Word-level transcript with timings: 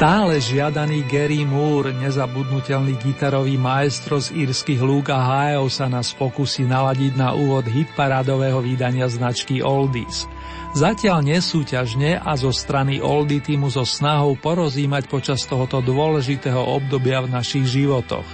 Stále 0.00 0.40
žiadaný 0.40 1.04
Gary 1.12 1.44
Moore, 1.44 1.92
nezabudnutelný 1.92 2.96
gitarový 3.04 3.60
maestro 3.60 4.16
z 4.16 4.32
írskych 4.32 4.80
lúk 4.80 5.12
a 5.12 5.20
hájov 5.20 5.68
sa 5.68 5.92
nás 5.92 6.16
pokusí 6.16 6.64
naladiť 6.64 7.20
na 7.20 7.36
úvod 7.36 7.68
hitparádového 7.68 8.64
vydania 8.64 9.04
značky 9.12 9.60
Oldies. 9.60 10.24
Zatiaľ 10.72 11.20
nesúťažne 11.20 12.16
a 12.16 12.32
zo 12.32 12.48
strany 12.48 13.04
Oldie 13.04 13.44
týmu 13.44 13.68
so 13.68 13.84
snahou 13.84 14.40
porozímať 14.40 15.04
počas 15.04 15.44
tohoto 15.44 15.84
dôležitého 15.84 16.64
obdobia 16.64 17.20
v 17.20 17.36
našich 17.36 17.68
životoch. 17.68 18.24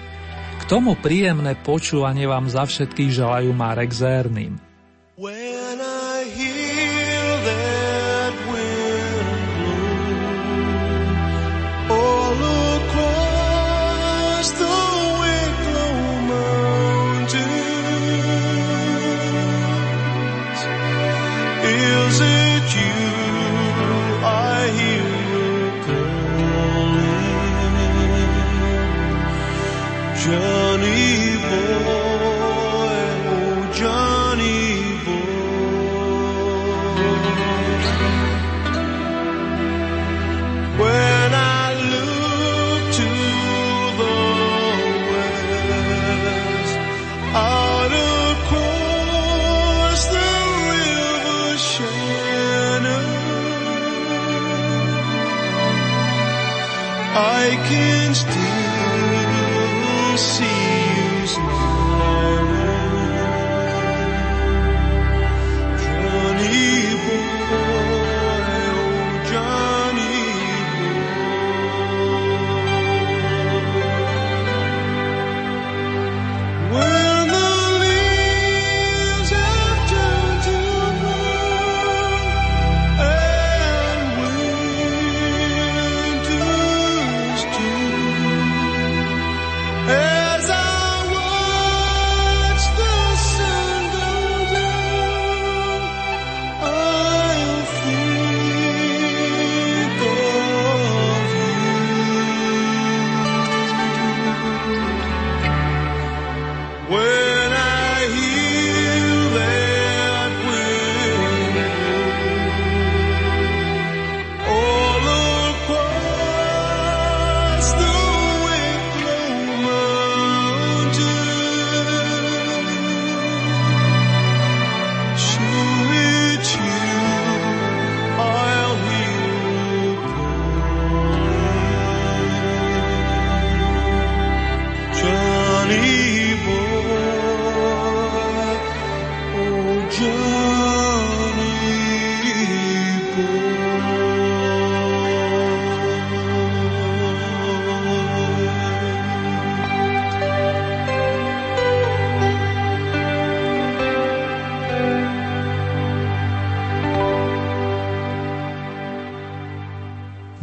K 0.63 0.71
tomu 0.71 0.95
príjemné 0.95 1.59
počúvanie 1.67 2.31
vám 2.31 2.47
za 2.47 2.63
všetkých 2.63 3.11
želajú 3.11 3.51
Marek 3.51 3.91
Zerným. 3.91 4.55
When 5.19 5.86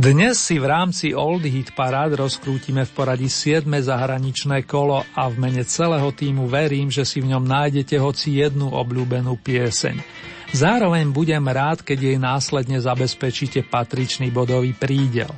Dnes 0.03 0.35
si 0.35 0.59
v 0.59 0.67
rámci 0.67 1.15
Old 1.15 1.47
Hit 1.47 1.71
Parad 1.79 2.11
rozkrútime 2.11 2.83
v 2.83 2.91
poradí 2.91 3.31
7. 3.31 3.63
zahraničné 3.63 4.67
kolo 4.67 4.99
a 4.99 5.31
v 5.31 5.39
mene 5.39 5.63
celého 5.63 6.11
týmu 6.11 6.43
verím, 6.51 6.91
že 6.91 7.07
si 7.07 7.23
v 7.23 7.31
ňom 7.31 7.47
nájdete 7.47 8.03
hoci 8.03 8.43
jednu 8.43 8.67
obľúbenú 8.67 9.39
pieseň. 9.39 10.03
Zároveň 10.51 11.07
budem 11.07 11.47
rád, 11.47 11.87
keď 11.87 11.99
jej 12.03 12.17
následne 12.19 12.83
zabezpečíte 12.83 13.63
patričný 13.63 14.27
bodový 14.27 14.75
prídel. 14.75 15.31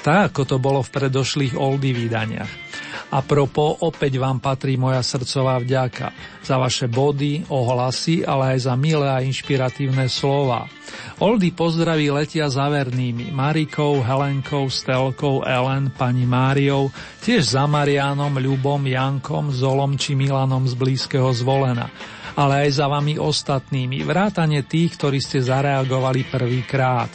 Tak, 0.00 0.32
ako 0.32 0.42
to 0.48 0.56
bolo 0.56 0.80
v 0.80 0.96
predošlých 0.96 1.60
Oldy 1.60 1.92
vydaniach. 1.92 2.69
A 3.10 3.26
propo, 3.26 3.74
opäť 3.82 4.22
vám 4.22 4.38
patrí 4.38 4.78
moja 4.78 5.02
srdcová 5.02 5.58
vďaka 5.58 6.14
za 6.46 6.56
vaše 6.62 6.86
body, 6.86 7.50
ohlasy, 7.50 8.22
ale 8.22 8.54
aj 8.54 8.70
za 8.70 8.74
milé 8.78 9.10
a 9.10 9.18
inšpiratívne 9.18 10.06
slova. 10.06 10.70
Oldy 11.18 11.50
pozdraví 11.50 12.06
letia 12.14 12.46
zavernými 12.46 13.34
Marikou, 13.34 13.98
Helenkou, 13.98 14.70
Stelkou, 14.70 15.42
Ellen, 15.42 15.90
pani 15.90 16.22
Máriou, 16.22 16.94
tiež 17.26 17.58
za 17.58 17.66
Marianom, 17.66 18.38
Ľubom, 18.38 18.86
Jankom, 18.86 19.50
Zolom 19.50 19.98
či 19.98 20.14
Milanom 20.14 20.70
z 20.70 20.74
blízkeho 20.78 21.34
zvolena 21.34 21.90
ale 22.38 22.64
aj 22.64 22.78
za 22.78 22.86
vami 22.86 23.18
ostatnými, 23.18 24.06
vrátane 24.06 24.62
tých, 24.64 24.96
ktorí 24.96 25.18
ste 25.18 25.42
zareagovali 25.42 26.24
prvýkrát. 26.30 27.10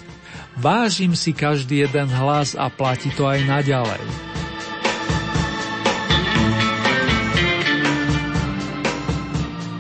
Vážim 0.60 1.18
si 1.18 1.34
každý 1.34 1.88
jeden 1.88 2.12
hlas 2.12 2.54
a 2.54 2.70
platí 2.70 3.10
to 3.16 3.26
aj 3.26 3.42
naďalej. 3.44 4.35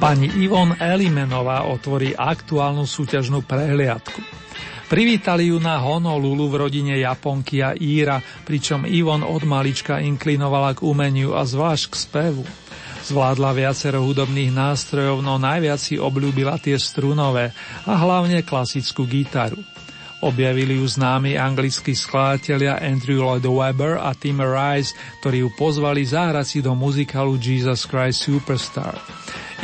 Pani 0.05 0.29
Ivon 0.45 0.77
Elimenová 0.77 1.65
otvorí 1.65 2.13
aktuálnu 2.13 2.85
súťažnú 2.85 3.41
prehliadku. 3.41 4.21
Privítali 4.85 5.49
ju 5.49 5.57
na 5.57 5.81
Honolulu 5.81 6.45
v 6.45 6.55
rodine 6.61 7.01
Japonky 7.01 7.65
a 7.65 7.73
Íra, 7.73 8.21
pričom 8.45 8.85
Ivon 8.85 9.25
od 9.25 9.41
malička 9.49 9.97
inklinovala 9.97 10.77
k 10.77 10.85
umeniu 10.85 11.33
a 11.33 11.41
zvlášť 11.41 11.85
k 11.89 11.95
spevu. 11.97 12.45
Zvládla 13.09 13.57
viacero 13.57 14.05
hudobných 14.05 14.53
nástrojov, 14.53 15.25
no 15.25 15.41
najviac 15.41 15.81
si 15.81 15.97
obľúbila 15.97 16.61
tie 16.61 16.77
strunové 16.77 17.49
a 17.89 17.97
hlavne 17.97 18.45
klasickú 18.45 19.09
gitaru. 19.09 19.57
Objavili 20.21 20.77
ju 20.77 20.85
známi 20.85 21.33
anglickí 21.33 21.97
skladatelia 21.97 22.77
Andrew 22.77 23.25
Lloyd 23.25 23.49
Webber 23.49 23.97
a 23.97 24.13
Tim 24.13 24.37
Rice, 24.37 24.93
ktorí 25.25 25.41
ju 25.41 25.49
pozvali 25.57 26.05
zahrať 26.05 26.45
si 26.45 26.59
do 26.61 26.77
muzikálu 26.77 27.41
Jesus 27.41 27.89
Christ 27.89 28.21
Superstar. 28.21 29.01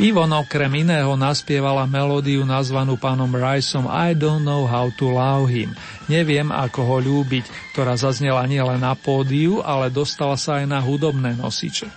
Ivon 0.00 0.32
okrem 0.32 0.72
iného 0.88 1.12
naspievala 1.20 1.84
melódiu 1.84 2.48
nazvanú 2.48 2.96
pánom 2.96 3.28
Riceom 3.28 3.84
I 3.92 4.16
don't 4.16 4.40
know 4.40 4.64
how 4.64 4.88
to 4.96 5.12
love 5.12 5.52
him. 5.52 5.76
Neviem, 6.08 6.48
ako 6.48 6.80
ho 6.80 6.96
ľúbiť, 6.96 7.44
ktorá 7.76 8.00
zaznela 8.00 8.48
nielen 8.48 8.80
na 8.80 8.96
pódiu, 8.96 9.60
ale 9.60 9.92
dostala 9.92 10.40
sa 10.40 10.64
aj 10.64 10.66
na 10.70 10.80
hudobné 10.80 11.36
nosiče. 11.36 11.92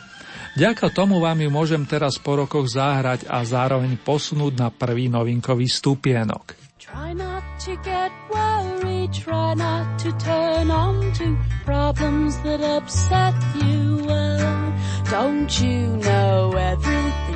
Ďaka 0.60 0.92
tomu 0.92 1.24
vám 1.24 1.40
ju 1.40 1.48
môžem 1.48 1.88
teraz 1.88 2.20
po 2.20 2.36
rokoch 2.36 2.68
zahrať 2.68 3.32
a 3.32 3.44
zároveň 3.48 3.96
posunúť 3.96 4.54
na 4.60 4.68
prvý 4.72 5.08
novinkový 5.08 5.68
stupienok. 5.68 6.56
Try 6.80 7.16
not 7.16 7.44
to 7.64 7.80
get 7.80 8.12
worried, 8.28 9.12
try 9.16 9.56
not 9.56 10.00
to 10.04 10.12
turn 10.20 10.68
on 10.68 11.00
to 11.16 11.36
problems 11.64 12.40
that 12.44 12.60
upset 12.60 13.36
you. 13.64 14.04
Well, 14.04 14.72
don't 15.12 15.52
you 15.60 16.00
know 16.00 16.56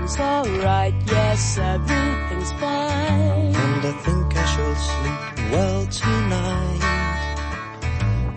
everything's 0.10 0.20
alright? 0.20 0.94
Yes, 1.06 1.58
everything's 1.58 2.52
fine. 2.54 3.56
And 3.56 3.86
I 3.86 3.92
think 3.92 4.36
I 4.36 4.46
shall 4.46 4.76
sleep 4.76 5.52
well 5.52 5.86
tonight. 5.88 6.80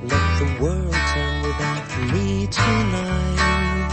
Let 0.03 0.39
the 0.39 0.63
world 0.63 0.93
turn 0.93 1.43
without 1.43 2.13
me 2.13 2.47
tonight. 2.47 3.91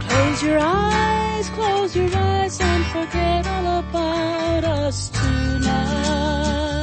Close 0.00 0.42
your 0.42 0.58
eyes, 0.60 1.48
close 1.50 1.96
your 1.96 2.10
eyes 2.16 2.60
and 2.60 2.84
forget 2.86 3.46
all 3.46 3.78
about 3.80 4.64
us 4.64 5.08
tonight. 5.10 6.77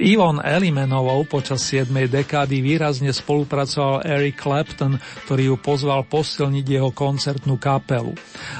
Ivon 0.00 0.42
Elimenovou 0.42 1.22
počas 1.28 1.62
7. 1.70 1.90
dekády 2.10 2.58
výrazne 2.64 3.14
spolupracoval 3.14 4.02
Eric 4.02 4.42
Clapton, 4.42 4.98
ktorý 5.26 5.54
ju 5.54 5.56
pozval 5.60 6.02
posilniť 6.08 6.66
jeho 6.66 6.90
koncertnú 6.90 7.60
kapelu. 7.60 8.10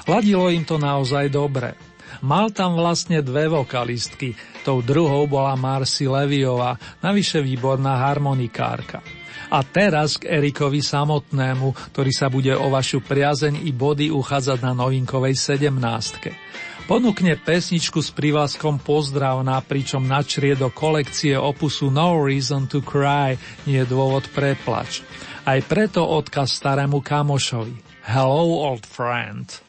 Ladilo 0.07 0.47
im 0.53 0.63
to 0.63 0.79
naozaj 0.79 1.33
dobre. 1.33 1.75
Mal 2.23 2.55
tam 2.55 2.79
vlastne 2.79 3.25
dve 3.25 3.51
vokalistky, 3.51 4.39
tou 4.63 4.85
druhou 4.85 5.27
bola 5.27 5.59
Marcy 5.59 6.07
Leviová, 6.07 6.79
navyše 7.03 7.43
výborná 7.43 7.99
harmonikárka. 8.07 9.03
A 9.51 9.61
teraz 9.63 10.17
k 10.19 10.31
Erikovi 10.31 10.83
samotnému, 10.83 11.95
ktorý 11.95 12.13
sa 12.15 12.31
bude 12.31 12.55
o 12.55 12.71
vašu 12.71 13.03
priazeň 13.05 13.67
i 13.67 13.71
body 13.75 14.11
uchádzať 14.11 14.59
na 14.63 14.73
novinkovej 14.75 15.35
17. 15.37 16.55
Ponúkne 16.85 17.41
pesničku 17.41 18.05
s 18.05 18.13
privlaskom 18.13 18.77
pozdravná, 18.77 19.57
pričom 19.65 20.05
načrie 20.05 20.53
do 20.53 20.69
kolekcie 20.69 21.33
opusu 21.33 21.89
No 21.89 22.21
Reason 22.21 22.69
to 22.69 22.85
Cry, 22.85 23.41
nie 23.65 23.81
je 23.81 23.89
dôvod 23.89 24.29
preplač. 24.37 25.01
Aj 25.49 25.65
preto 25.65 26.05
odkaz 26.05 26.53
starému 26.53 27.01
kamošovi. 27.01 28.05
Hello, 28.05 28.69
old 28.69 28.85
friend. 28.85 29.64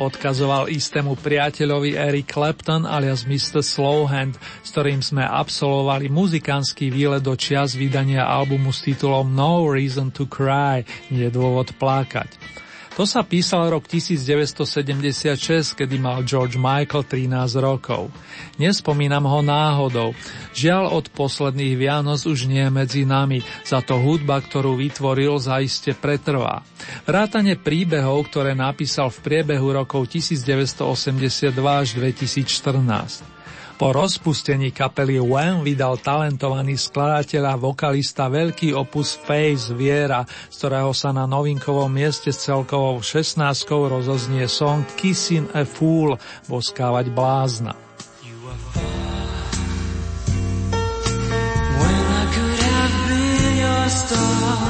Odkazoval 0.00 0.72
istému 0.72 1.20
priateľovi 1.20 1.92
Eric 1.92 2.32
Clapton 2.32 2.88
alias 2.88 3.28
Mr. 3.28 3.60
Slowhand, 3.60 4.40
s 4.64 4.72
ktorým 4.72 5.04
sme 5.04 5.20
absolvovali 5.20 6.08
muzikánsky 6.08 6.88
výlet 6.88 7.20
do 7.20 7.36
čias 7.36 7.76
vydania 7.76 8.24
albumu 8.24 8.72
s 8.72 8.80
titulom 8.80 9.28
No 9.36 9.68
Reason 9.68 10.08
to 10.08 10.24
Cry, 10.24 10.88
nie 11.12 11.28
dôvod 11.28 11.76
plakať. 11.76 12.39
To 13.00 13.08
sa 13.08 13.24
písal 13.24 13.72
rok 13.72 13.88
1976, 13.88 15.72
kedy 15.72 15.96
mal 15.96 16.20
George 16.20 16.60
Michael 16.60 17.08
13 17.08 17.32
rokov. 17.56 18.12
Nespomínam 18.60 19.24
ho 19.24 19.40
náhodou. 19.40 20.12
Žiaľ 20.52 21.00
od 21.00 21.08
posledných 21.08 21.80
Vianoc 21.80 22.20
už 22.28 22.44
nie 22.44 22.60
je 22.60 22.68
medzi 22.68 23.08
nami, 23.08 23.40
za 23.64 23.80
to 23.80 23.96
hudba, 23.96 24.44
ktorú 24.44 24.76
vytvoril, 24.76 25.40
zaiste 25.40 25.96
pretrvá. 25.96 26.60
Vrátane 27.08 27.56
príbehov, 27.56 28.28
ktoré 28.28 28.52
napísal 28.52 29.08
v 29.08 29.24
priebehu 29.24 29.80
rokov 29.80 30.04
1982 30.12 31.56
až 31.56 31.96
2014. 31.96 33.39
Po 33.80 33.96
rozpustení 33.96 34.76
kapely 34.76 35.16
Wham 35.16 35.64
vydal 35.64 35.96
talentovaný 36.04 36.76
skladateľ 36.76 37.42
a 37.48 37.54
vokalista 37.56 38.28
veľký 38.28 38.76
opus 38.76 39.16
Face 39.16 39.72
Viera, 39.72 40.20
z 40.52 40.56
ktorého 40.60 40.92
sa 40.92 41.16
na 41.16 41.24
novinkovom 41.24 41.88
mieste 41.88 42.28
s 42.28 42.44
celkovou 42.44 43.00
16 43.00 43.40
rozoznie 43.72 44.44
song 44.52 44.84
Kissing 45.00 45.48
a 45.56 45.64
Fool, 45.64 46.20
boskávať 46.44 47.08
blázna. 47.08 47.72
a 54.20 54.69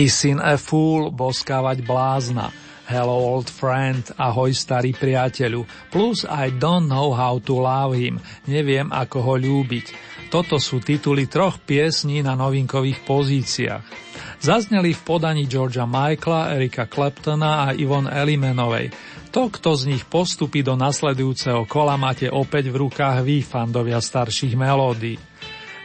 Kissing 0.00 0.40
a 0.40 0.56
Fool, 0.56 1.12
boskávať 1.12 1.84
blázna, 1.84 2.48
Hello 2.88 3.20
Old 3.36 3.52
Friend, 3.52 4.00
Ahoj 4.16 4.48
starý 4.48 4.96
priateľu, 4.96 5.68
plus 5.92 6.24
I 6.24 6.48
Don't 6.56 6.88
Know 6.88 7.12
How 7.12 7.36
to 7.44 7.60
Love 7.60 8.00
Him, 8.00 8.16
neviem 8.48 8.88
ako 8.88 9.20
ho 9.20 9.34
ľúbiť. 9.36 9.92
Toto 10.32 10.56
sú 10.56 10.80
tituly 10.80 11.28
troch 11.28 11.60
piesní 11.60 12.24
na 12.24 12.32
novinkových 12.32 13.04
pozíciách. 13.04 13.84
Zazneli 14.40 14.96
v 14.96 15.04
podaní 15.04 15.44
Georgia 15.44 15.84
Michaela, 15.84 16.56
Erika 16.56 16.88
Claptona 16.88 17.68
a 17.68 17.76
Ivon 17.76 18.08
Elimenovej. 18.08 18.96
To, 19.36 19.52
kto 19.52 19.76
z 19.76 19.84
nich 19.84 20.08
postupí 20.08 20.64
do 20.64 20.80
nasledujúceho 20.80 21.68
kola, 21.68 22.00
máte 22.00 22.32
opäť 22.32 22.72
v 22.72 22.88
rukách 22.88 23.20
vy, 23.20 23.44
fandovia 23.44 24.00
starších 24.00 24.56
melódií. 24.56 25.29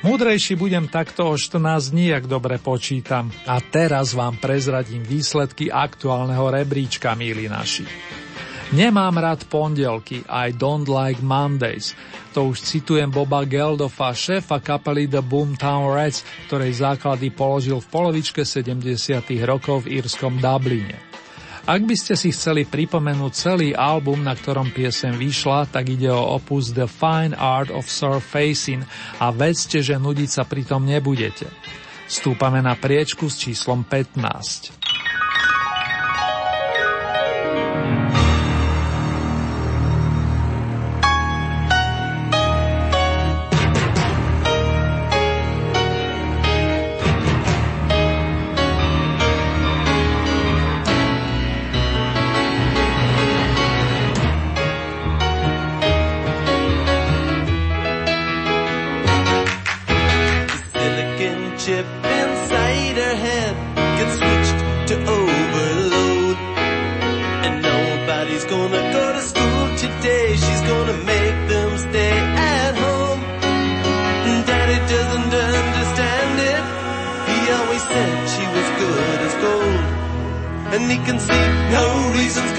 Múdrejší 0.05 0.53
budem 0.55 0.85
takto 0.85 1.33
o 1.33 1.33
14 1.33 1.89
dní, 1.89 2.13
ak 2.13 2.29
dobre 2.29 2.61
počítam. 2.61 3.33
A 3.49 3.57
teraz 3.57 4.13
vám 4.13 4.37
prezradím 4.37 5.01
výsledky 5.01 5.73
aktuálneho 5.73 6.45
rebríčka, 6.45 7.17
milí 7.17 7.49
naši. 7.49 7.89
Nemám 8.69 9.17
rád 9.17 9.49
pondelky, 9.49 10.21
I 10.29 10.53
don't 10.53 10.85
like 10.85 11.25
Mondays. 11.25 11.97
To 12.37 12.53
už 12.53 12.61
citujem 12.61 13.09
Boba 13.09 13.49
Geldofa, 13.49 14.13
šéfa 14.13 14.61
kapely 14.61 15.09
The 15.09 15.25
Boomtown 15.25 15.97
Rats, 15.97 16.21
ktorej 16.53 16.85
základy 16.85 17.33
položil 17.33 17.81
v 17.81 17.89
polovičke 17.89 18.45
70. 18.45 18.85
rokov 19.41 19.89
v 19.89 20.05
írskom 20.05 20.37
Dubline. 20.37 21.14
Ak 21.65 21.81
by 21.81 21.97
ste 21.97 22.13
si 22.13 22.29
chceli 22.29 22.61
pripomenúť 22.61 23.33
celý 23.33 23.73
album, 23.73 24.21
na 24.21 24.37
ktorom 24.37 24.69
piesem 24.69 25.17
vyšla, 25.17 25.65
tak 25.73 25.89
ide 25.89 26.13
o 26.13 26.37
opus 26.37 26.69
The 26.69 26.85
Fine 26.85 27.33
Art 27.33 27.73
of 27.73 27.89
Surfacing 27.89 28.85
a 29.17 29.33
vedzte, 29.33 29.81
že 29.81 29.97
nudiť 29.97 30.29
sa 30.29 30.45
pritom 30.45 30.85
nebudete. 30.85 31.49
Stúpame 32.05 32.61
na 32.61 32.77
priečku 32.77 33.25
s 33.33 33.41
číslom 33.41 33.81
15. 33.81 35.14
gonna 68.55 68.83
go 68.97 69.05
to 69.17 69.21
school 69.31 69.63
today. 69.83 70.27
She's 70.43 70.63
gonna 70.71 70.97
make 71.13 71.37
them 71.53 71.69
stay 71.87 72.17
at 72.57 72.73
home. 72.83 73.21
And 74.27 74.39
Daddy 74.49 74.79
doesn't 74.93 75.33
understand 75.51 76.35
it. 76.53 76.63
He 77.29 77.37
always 77.57 77.83
said 77.91 78.11
she 78.35 78.45
was 78.55 78.67
good 78.81 79.17
as 79.27 79.35
gold. 79.45 79.83
And 80.73 80.83
he 80.91 80.97
can 81.07 81.17
see 81.27 81.45
no 81.77 81.85
reasons 82.19 82.51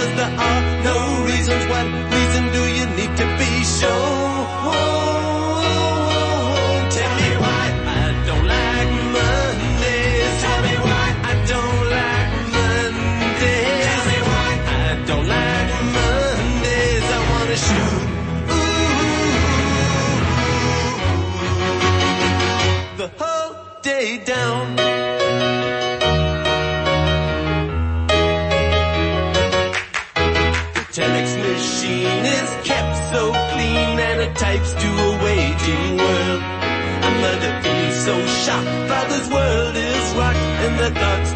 the 40.77 40.91
ducks. 40.91 41.36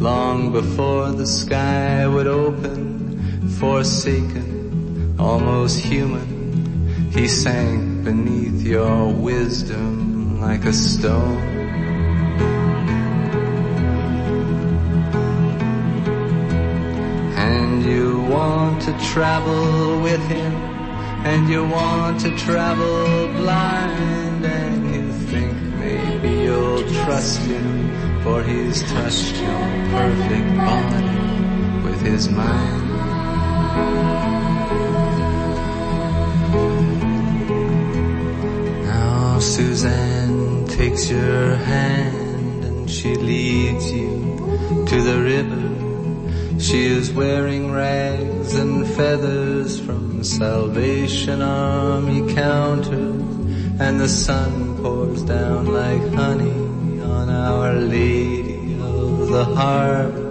long 0.00 0.50
before 0.50 1.12
the 1.12 1.26
sky 1.26 2.06
would 2.06 2.26
open, 2.26 3.48
forsaken, 3.58 5.14
almost 5.18 5.78
human. 5.78 7.10
He 7.12 7.28
sank 7.28 8.04
beneath 8.04 8.62
your 8.62 9.12
wisdom 9.12 10.40
like 10.40 10.64
a 10.64 10.72
stone. 10.72 11.36
And 17.36 17.84
you 17.84 18.22
want 18.22 18.80
to 18.82 18.98
travel 19.12 20.00
with 20.00 20.26
him, 20.28 20.54
and 21.26 21.46
you 21.46 21.68
want 21.68 22.20
to 22.20 22.34
travel 22.38 23.28
blind, 23.34 24.59
you'll 26.50 26.82
trust 27.04 27.40
him, 27.42 28.22
for 28.22 28.42
he's 28.42 28.82
touched 28.92 29.36
your 29.36 29.66
perfect 29.96 30.48
body 30.56 31.18
with 31.84 32.00
his 32.02 32.28
mind. 32.28 32.88
Now 38.84 39.38
Suzanne 39.38 40.66
takes 40.66 41.08
your 41.10 41.54
hand 41.56 42.64
and 42.64 42.90
she 42.90 43.14
leads 43.14 43.92
you 43.92 44.12
to 44.90 44.96
the 45.08 45.18
river. 45.34 45.66
She 46.58 46.84
is 46.86 47.12
wearing 47.12 47.72
rags 47.72 48.54
and 48.54 48.86
feathers 48.98 49.80
from 49.80 50.24
Salvation 50.24 51.42
Army 51.42 52.34
counters 52.34 53.22
and 53.80 53.98
the 53.98 54.08
sun 54.08 54.69
pours 54.82 55.22
down 55.22 55.66
like 55.66 56.02
honey 56.14 57.00
on 57.02 57.28
Our 57.28 57.74
Lady 57.74 58.74
of 58.80 59.28
the 59.28 59.44
Harbor. 59.44 60.30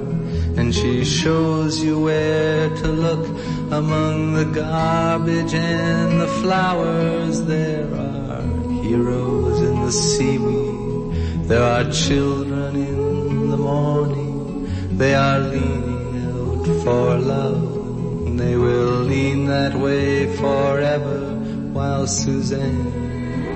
And 0.58 0.74
she 0.74 1.06
shows 1.06 1.82
you 1.82 2.00
where 2.00 2.70
to 2.70 2.88
look 2.88 3.26
among 3.72 4.34
the 4.34 4.46
garbage 4.46 5.54
and 5.54 6.20
the 6.20 6.28
flowers. 6.42 7.46
There 7.46 7.94
are 7.94 8.42
heroes 8.82 9.62
in 9.62 9.86
the 9.86 9.92
seaweed. 9.92 11.48
There 11.48 11.64
are 11.64 11.92
children 11.92 12.76
in 12.76 13.50
the 13.50 13.58
morning. 13.58 14.98
They 14.98 15.14
are 15.14 15.40
leaning 15.40 16.14
out 16.32 16.66
for 16.84 17.18
love. 17.18 18.38
They 18.38 18.56
will 18.56 19.02
lean 19.12 19.46
that 19.46 19.76
way 19.76 20.36
forever 20.38 21.36
while 21.74 22.08
Suzanne 22.08 23.09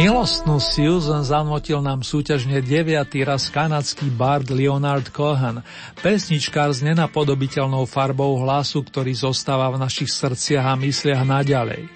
Milostnú 0.00 0.56
Susan 0.64 1.20
zanotil 1.20 1.84
nám 1.84 2.00
súťažne 2.00 2.64
deviatý 2.64 3.20
raz 3.20 3.52
kanadský 3.52 4.08
bard 4.08 4.48
Leonard 4.48 5.12
Cohen, 5.12 5.60
pesničkár 6.00 6.72
s 6.72 6.80
nenapodobiteľnou 6.80 7.84
farbou 7.84 8.40
hlasu, 8.40 8.80
ktorý 8.80 9.12
zostáva 9.12 9.68
v 9.68 9.76
našich 9.76 10.08
srdciach 10.08 10.72
a 10.72 10.74
mysliach 10.80 11.20
naďalej. 11.20 11.92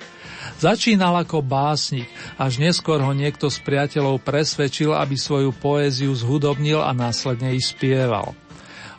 Začínal 0.60 1.16
ako 1.24 1.40
básnik, 1.40 2.04
až 2.36 2.60
neskôr 2.60 3.00
ho 3.00 3.16
niekto 3.16 3.48
z 3.48 3.64
priateľov 3.64 4.20
presvedčil, 4.20 4.92
aby 4.92 5.16
svoju 5.16 5.56
poéziu 5.56 6.12
zhudobnil 6.12 6.84
a 6.84 6.92
následne 6.92 7.56
ich 7.56 7.72
spieval. 7.72 8.36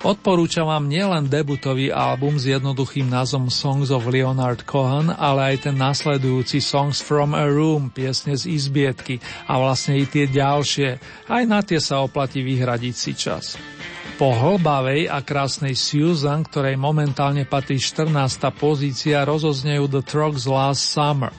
Odporúčam 0.03 0.67
vám 0.67 0.91
nielen 0.91 1.31
debutový 1.31 1.93
album 1.93 2.36
s 2.36 2.51
jednoduchým 2.51 3.08
názvom 3.08 3.47
Songs 3.47 3.93
of 3.93 4.10
Leonard 4.12 4.67
Cohen, 4.67 5.13
ale 5.13 5.55
aj 5.55 5.69
ten 5.71 5.75
nasledujúci 5.79 6.60
Songs 6.60 6.99
from 6.99 7.31
a 7.31 7.47
Room, 7.47 7.93
piesne 7.93 8.36
z 8.36 8.51
izbietky 8.51 9.23
a 9.47 9.55
vlastne 9.55 9.95
i 9.95 10.03
tie 10.03 10.27
ďalšie. 10.27 10.99
Aj 11.31 11.43
na 11.47 11.63
tie 11.63 11.79
sa 11.79 12.03
oplatí 12.03 12.43
vyhradiť 12.43 12.95
si 12.95 13.12
čas. 13.15 13.55
Po 14.15 14.31
hlbavej 14.31 15.12
a 15.12 15.19
krásnej 15.23 15.75
Susan, 15.75 16.43
ktorej 16.43 16.79
momentálne 16.79 17.43
patrí 17.43 17.79
14. 17.79 18.12
pozícia, 18.55 19.27
rozoznejú 19.27 19.91
The 19.91 20.03
Trucks 20.03 20.47
Last 20.47 20.88
Summer. 20.88 21.36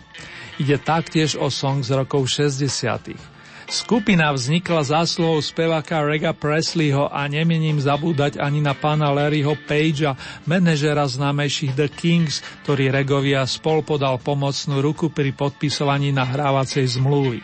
Ide 0.56 0.80
taktiež 0.80 1.36
o 1.36 1.52
song 1.52 1.84
z 1.84 1.92
rokov 1.92 2.28
60. 2.32 3.35
Skupina 3.66 4.30
vznikla 4.30 4.94
zásluhou 4.94 5.42
speváka 5.42 5.98
Rega 5.98 6.30
Presleyho 6.30 7.10
a 7.10 7.26
nemením 7.26 7.82
zabúdať 7.82 8.38
ani 8.38 8.62
na 8.62 8.78
pána 8.78 9.10
Larryho 9.10 9.58
Pagea, 9.66 10.14
manažera 10.46 11.02
známejších 11.02 11.74
The 11.74 11.90
Kings, 11.90 12.46
ktorý 12.62 12.94
Regovi 12.94 13.34
a 13.34 13.42
spol 13.42 13.82
podal 13.82 14.22
pomocnú 14.22 14.78
ruku 14.78 15.10
pri 15.10 15.34
podpisovaní 15.34 16.14
nahrávacej 16.14 16.94
zmluvy. 16.94 17.42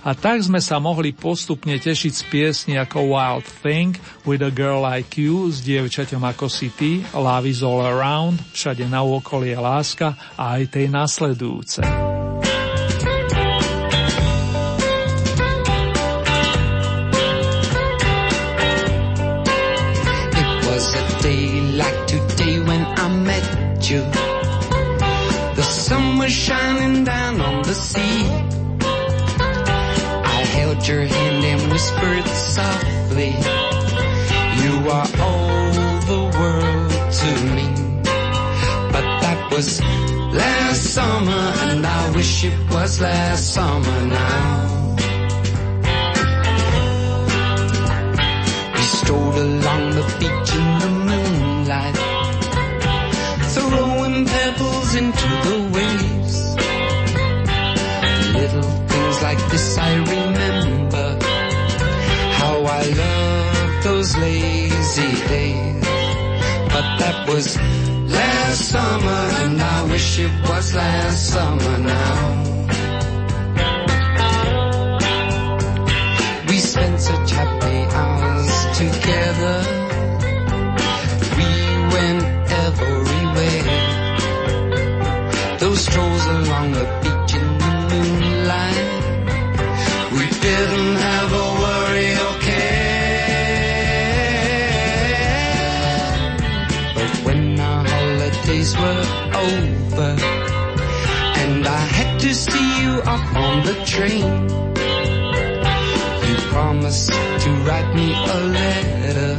A 0.00 0.16
tak 0.16 0.40
sme 0.40 0.64
sa 0.64 0.80
mohli 0.80 1.12
postupne 1.12 1.76
tešiť 1.76 2.12
z 2.16 2.22
piesni 2.32 2.74
ako 2.80 3.12
Wild 3.12 3.44
Thing, 3.60 4.00
With 4.24 4.40
a 4.40 4.48
Girl 4.48 4.80
Like 4.80 5.20
You, 5.20 5.52
s 5.52 5.60
dievčaťom 5.60 6.24
ako 6.24 6.48
City, 6.48 7.04
Love 7.12 7.44
is 7.44 7.60
All 7.60 7.84
Around, 7.84 8.40
Všade 8.56 8.88
na 8.88 9.04
okolie 9.04 9.60
láska 9.60 10.16
a 10.40 10.56
aj 10.56 10.72
tej 10.72 10.88
nasledujúcej. 10.88 12.09
it 42.44 42.70
was 42.70 43.00
last 43.00 43.52
summer 43.54 44.00
now. 44.06 44.96
We 48.74 48.82
strolled 48.82 49.34
along 49.36 49.90
the 49.90 50.04
beach 50.18 50.50
in 50.60 50.68
the 50.82 50.90
moonlight, 51.08 51.96
throwing 53.54 54.24
pebbles 54.24 54.94
into 54.94 55.28
the 55.46 55.56
waves. 55.74 56.36
Little 58.32 58.70
things 58.88 59.22
like 59.22 59.42
this 59.50 59.78
I 59.78 59.96
remember, 59.96 61.18
how 62.40 62.56
I 62.64 62.82
loved 63.02 63.84
those 63.84 64.16
lazy 64.16 65.12
days, 65.28 65.84
but 66.72 66.86
that 67.00 67.28
was 67.28 67.58
summer 68.70 69.22
and 69.42 69.60
I 69.60 69.82
wish 69.90 70.20
it 70.20 70.30
was 70.48 70.74
last 70.74 71.30
summer 71.32 71.78
now. 71.78 72.49
train. 104.00 104.32
You 106.26 106.36
promised 106.54 107.12
to 107.44 107.50
write 107.66 107.90
me 107.94 108.08
a 108.12 108.38
letter, 108.56 109.32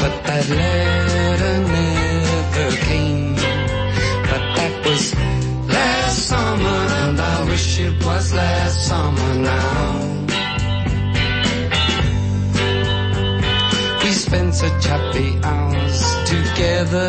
but 0.00 0.14
that 0.26 0.46
letter 0.60 1.54
never 1.78 2.68
came. 2.88 3.34
But 4.30 4.42
that 4.58 4.74
was 4.86 5.02
last 5.76 6.18
summer 6.30 6.80
and 7.02 7.20
I 7.20 7.44
wish 7.50 7.80
it 7.80 7.94
was 8.06 8.32
last 8.32 8.76
summer 8.88 9.34
now. 9.34 9.88
We 14.02 14.10
spent 14.26 14.54
such 14.54 14.84
happy 14.84 15.30
hours 15.42 15.98
together 16.32 17.08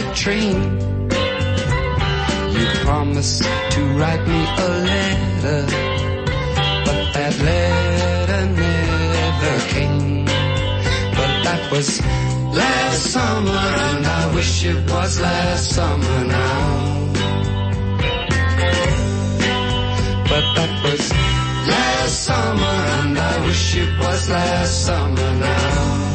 the 0.00 0.14
train. 0.14 0.56
You 2.54 2.66
promised 2.84 3.42
to 3.74 3.80
write 3.98 4.24
me 4.26 4.40
a 4.66 4.70
letter, 4.90 5.60
but 6.86 7.02
that 7.14 7.34
letter 7.48 8.42
never 8.64 9.54
came. 9.74 10.24
But 11.18 11.32
that 11.46 11.62
was 11.72 11.88
last 12.60 13.02
summer 13.12 13.64
and 13.88 14.06
I 14.06 14.34
wish 14.34 14.64
it 14.64 14.90
was 14.90 15.20
last 15.20 15.70
summer 15.76 16.24
now. 16.24 17.06
But 20.30 20.44
that 20.56 20.72
was 20.84 21.12
last 21.74 22.24
summer 22.28 22.76
and 23.00 23.18
I 23.18 23.46
wish 23.46 23.76
it 23.76 23.98
was 23.98 24.30
last 24.30 24.86
summer 24.86 25.30
now. 25.36 26.09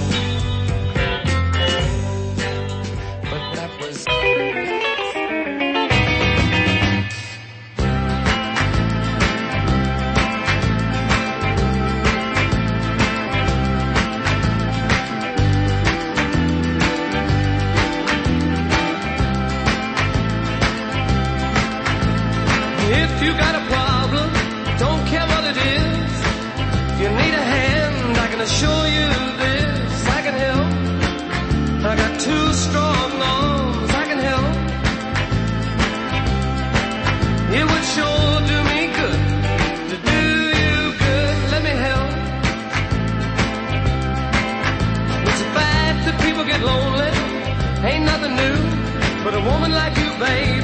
A 49.46 49.48
woman 49.48 49.72
like 49.74 49.96
you, 49.96 50.10
babe, 50.18 50.64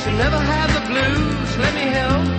should 0.00 0.18
never 0.18 0.36
have 0.36 0.68
the 0.74 0.84
blues. 0.86 1.56
Let 1.56 1.74
me 1.74 1.80
help. 1.80 2.37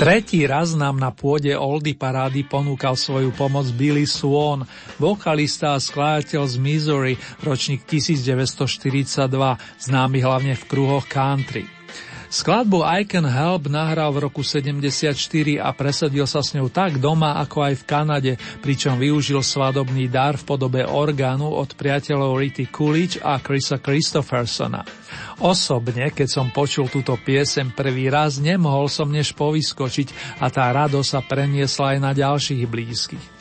Tretí 0.00 0.48
raz 0.48 0.72
nám 0.72 0.96
na 0.96 1.12
pôde 1.12 1.52
Oldy 1.52 1.92
parády 1.92 2.40
ponúkal 2.40 2.96
svoju 2.96 3.36
pomoc 3.36 3.68
Billy 3.76 4.08
Swan, 4.08 4.64
vokalista 4.96 5.76
a 5.76 5.78
skladateľ 5.78 6.48
z 6.48 6.56
Missouri, 6.56 7.14
ročník 7.44 7.84
1942, 7.84 9.28
známy 9.60 10.18
hlavne 10.24 10.56
v 10.56 10.64
kruhoch 10.64 11.04
country. 11.04 11.79
Skladbu 12.30 12.86
I 12.86 13.02
Can 13.10 13.26
Help 13.26 13.66
nahral 13.66 14.14
v 14.14 14.30
roku 14.30 14.46
74 14.46 15.18
a 15.58 15.74
presadil 15.74 16.22
sa 16.30 16.46
s 16.46 16.54
ňou 16.54 16.70
tak 16.70 17.02
doma, 17.02 17.34
ako 17.42 17.66
aj 17.66 17.74
v 17.82 17.86
Kanade, 17.90 18.32
pričom 18.62 18.94
využil 19.02 19.42
svadobný 19.42 20.06
dar 20.06 20.38
v 20.38 20.46
podobe 20.46 20.86
orgánu 20.86 21.50
od 21.50 21.74
priateľov 21.74 22.38
Ritty 22.38 22.70
Coolidge 22.70 23.18
a 23.18 23.42
Chrisa 23.42 23.82
Christophersona. 23.82 24.86
Osobne, 25.42 26.14
keď 26.14 26.30
som 26.30 26.54
počul 26.54 26.86
túto 26.86 27.18
piesem 27.18 27.74
prvý 27.74 28.06
raz, 28.06 28.38
nemohol 28.38 28.86
som 28.86 29.10
než 29.10 29.34
povyskočiť 29.34 30.38
a 30.38 30.46
tá 30.54 30.70
radosť 30.70 31.10
sa 31.10 31.26
preniesla 31.26 31.98
aj 31.98 31.98
na 31.98 32.14
ďalších 32.14 32.62
blízkych. 32.62 33.39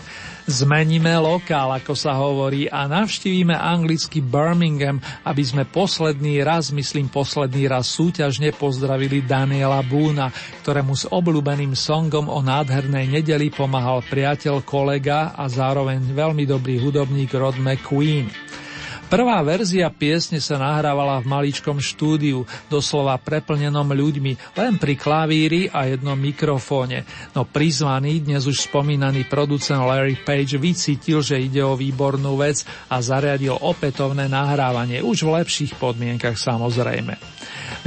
Zmeníme 0.50 1.14
lokál, 1.22 1.78
ako 1.78 1.94
sa 1.94 2.18
hovorí, 2.18 2.66
a 2.66 2.90
navštívime 2.90 3.54
anglický 3.54 4.18
Birmingham, 4.18 4.98
aby 5.22 5.46
sme 5.46 5.62
posledný 5.62 6.42
raz, 6.42 6.74
myslím 6.74 7.06
posledný 7.06 7.70
raz 7.70 7.94
súťažne 7.94 8.58
pozdravili 8.58 9.22
Daniela 9.22 9.78
Búna, 9.86 10.34
ktorému 10.66 10.98
s 10.98 11.06
obľúbeným 11.06 11.78
songom 11.78 12.34
o 12.34 12.42
nádhernej 12.42 13.22
nedeli 13.22 13.54
pomáhal 13.54 14.02
priateľ, 14.10 14.66
kolega 14.66 15.38
a 15.38 15.46
zároveň 15.46 16.02
veľmi 16.18 16.50
dobrý 16.50 16.82
hudobník 16.82 17.30
Rod 17.38 17.62
McQueen. 17.62 18.34
Prvá 19.10 19.42
verzia 19.42 19.90
piesne 19.90 20.38
sa 20.38 20.62
nahrávala 20.62 21.18
v 21.18 21.34
maličkom 21.34 21.82
štúdiu, 21.82 22.46
doslova 22.70 23.18
preplnenom 23.18 23.90
ľuďmi, 23.90 24.54
len 24.54 24.78
pri 24.78 24.94
klavíri 24.94 25.66
a 25.66 25.90
jednom 25.90 26.14
mikrofóne. 26.14 27.10
No 27.34 27.42
prizvaný, 27.42 28.22
dnes 28.22 28.46
už 28.46 28.70
spomínaný 28.70 29.26
producent 29.26 29.82
Larry 29.82 30.14
Page 30.14 30.62
vycítil, 30.62 31.26
že 31.26 31.42
ide 31.42 31.66
o 31.66 31.74
výbornú 31.74 32.38
vec 32.38 32.62
a 32.86 33.02
zariadil 33.02 33.58
opätovné 33.58 34.30
nahrávanie, 34.30 35.02
už 35.02 35.26
v 35.26 35.42
lepších 35.42 35.82
podmienkach 35.82 36.38
samozrejme. 36.38 37.18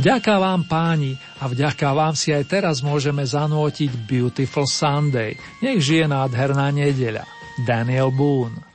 Vďaka 0.03 0.43
vám 0.43 0.67
páni 0.67 1.15
a 1.39 1.47
vďaka 1.47 1.87
vám 1.95 2.19
si 2.19 2.35
aj 2.35 2.51
teraz 2.51 2.83
môžeme 2.83 3.23
zanútiť 3.23 3.95
Beautiful 4.11 4.67
Sunday. 4.67 5.39
Nech 5.63 5.87
žije 5.87 6.11
nádherná 6.11 6.75
nedeľa. 6.75 7.23
Daniel 7.63 8.11
Boone 8.11 8.72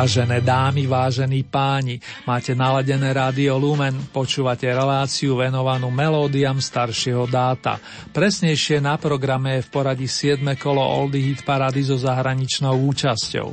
Vážené 0.00 0.40
dámy, 0.40 0.88
vážení 0.88 1.44
páni, 1.44 2.00
máte 2.24 2.56
naladené 2.56 3.12
rádio 3.12 3.60
Lumen, 3.60 3.92
počúvate 4.08 4.64
reláciu 4.64 5.36
venovanú 5.36 5.92
melódiam 5.92 6.56
staršieho 6.56 7.28
dáta. 7.28 7.76
Presnejšie 8.08 8.80
na 8.80 8.96
programe 8.96 9.60
je 9.60 9.68
v 9.68 9.68
poradí 9.68 10.08
7. 10.08 10.40
kolo 10.56 10.80
Oldy 10.80 11.20
Hit 11.20 11.44
Parady 11.44 11.84
so 11.84 12.00
zahraničnou 12.00 12.80
účasťou. 12.80 13.52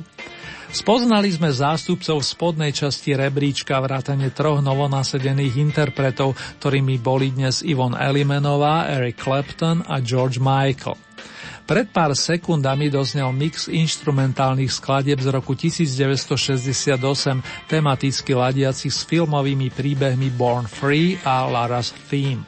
Spoznali 0.72 1.36
sme 1.36 1.52
zástupcov 1.52 2.24
spodnej 2.24 2.72
časti 2.72 3.12
rebríčka 3.12 3.76
vrátane 3.84 4.32
troch 4.32 4.64
novonasedených 4.64 5.60
interpretov, 5.60 6.40
ktorými 6.64 6.96
boli 7.04 7.36
dnes 7.36 7.60
Ivon 7.60 7.92
Elimenová, 7.92 8.88
Eric 8.88 9.20
Clapton 9.20 9.84
a 9.84 10.00
George 10.00 10.40
Michael. 10.40 10.96
Pred 11.68 11.92
pár 11.92 12.16
sekundami 12.16 12.88
doznel 12.88 13.28
mix 13.36 13.68
instrumentálnych 13.68 14.72
skladieb 14.72 15.20
z 15.20 15.36
roku 15.36 15.52
1968, 15.52 16.96
tematicky 17.68 18.32
ladiaci 18.32 18.88
s 18.88 19.04
filmovými 19.04 19.68
príbehmi 19.76 20.32
Born 20.32 20.64
Free 20.64 21.20
a 21.28 21.44
Lara's 21.44 21.92
Theme. 22.08 22.48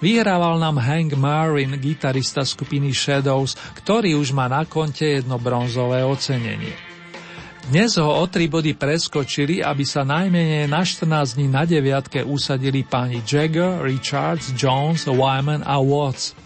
Vyhrával 0.00 0.56
nám 0.56 0.80
Hank 0.80 1.12
Marin, 1.20 1.76
gitarista 1.76 2.48
skupiny 2.48 2.96
Shadows, 2.96 3.60
ktorý 3.76 4.16
už 4.16 4.32
má 4.32 4.48
na 4.48 4.64
konte 4.64 5.04
jedno 5.04 5.36
bronzové 5.36 6.00
ocenenie. 6.00 6.72
Dnes 7.68 8.00
ho 8.00 8.08
o 8.08 8.24
tri 8.24 8.48
body 8.48 8.72
preskočili, 8.72 9.60
aby 9.60 9.84
sa 9.84 10.00
najmenej 10.00 10.64
na 10.64 10.80
14 10.80 11.36
dní 11.36 11.52
na 11.52 11.68
deviatke 11.68 12.24
usadili 12.24 12.88
páni 12.88 13.20
Jagger, 13.20 13.84
Richards, 13.84 14.56
Jones, 14.56 15.04
Wyman 15.04 15.60
a 15.60 15.76
Watts. 15.76 16.45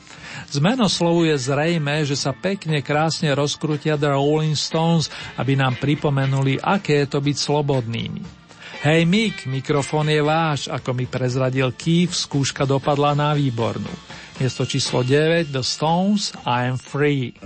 Z 0.50 0.58
menoslovu 0.58 1.30
je 1.30 1.38
zrejme, 1.38 2.02
že 2.02 2.18
sa 2.18 2.34
pekne 2.34 2.82
krásne 2.82 3.30
rozkrutia 3.30 3.94
The 3.94 4.10
Rolling 4.10 4.58
Stones, 4.58 5.06
aby 5.38 5.54
nám 5.54 5.78
pripomenuli, 5.78 6.58
aké 6.58 7.06
je 7.06 7.08
to 7.14 7.22
byť 7.22 7.36
slobodnými. 7.38 8.22
Hej 8.82 9.06
Mick, 9.06 9.46
mikrofón 9.46 10.10
je 10.10 10.18
váš, 10.18 10.66
ako 10.66 10.90
mi 10.96 11.06
prezradil 11.06 11.70
Keith, 11.78 12.16
skúška 12.16 12.66
dopadla 12.66 13.14
na 13.14 13.30
výbornú. 13.30 13.92
Miesto 14.42 14.66
číslo 14.66 15.06
9, 15.06 15.54
The 15.54 15.62
Stones, 15.62 16.34
I 16.42 16.66
am 16.66 16.80
free. 16.80 17.36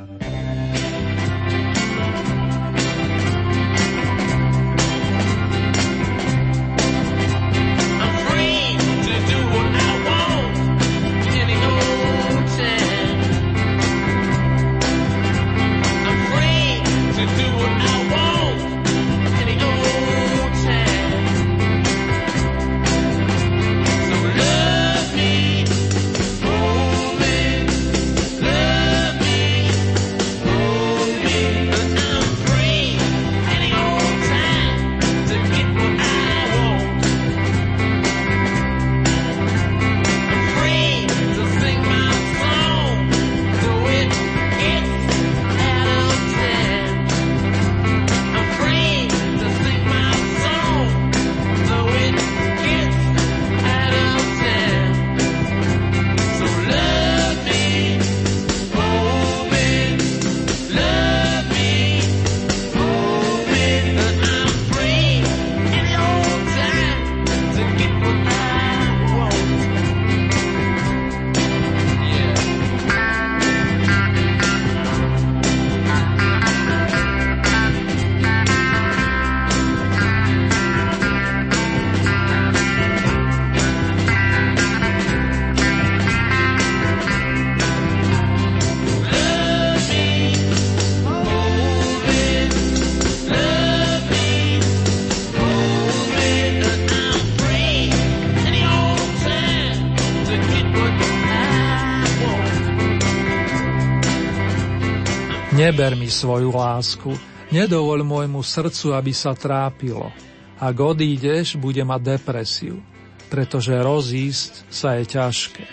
Neber 105.75 105.99
mi 105.99 106.07
svoju 106.07 106.55
lásku, 106.55 107.19
nedovoľ 107.51 108.07
môjmu 108.07 108.47
srdcu, 108.47 108.95
aby 108.95 109.11
sa 109.11 109.35
trápilo. 109.35 110.15
Ak 110.55 110.79
odídeš, 110.79 111.59
bude 111.59 111.83
mať 111.83 112.15
depresiu, 112.15 112.79
pretože 113.27 113.75
rozísť 113.75 114.71
sa 114.71 114.95
je 115.03 115.19
ťažké. 115.19 115.67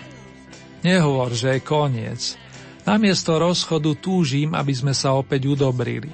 Nehovor, 0.81 1.37
že 1.37 1.53
je 1.53 1.61
koniec. 1.61 2.33
Namiesto 2.81 3.37
rozchodu 3.37 3.93
túžim, 3.93 4.57
aby 4.57 4.73
sme 4.73 4.97
sa 4.97 5.13
opäť 5.13 5.53
udobrili. 5.53 6.09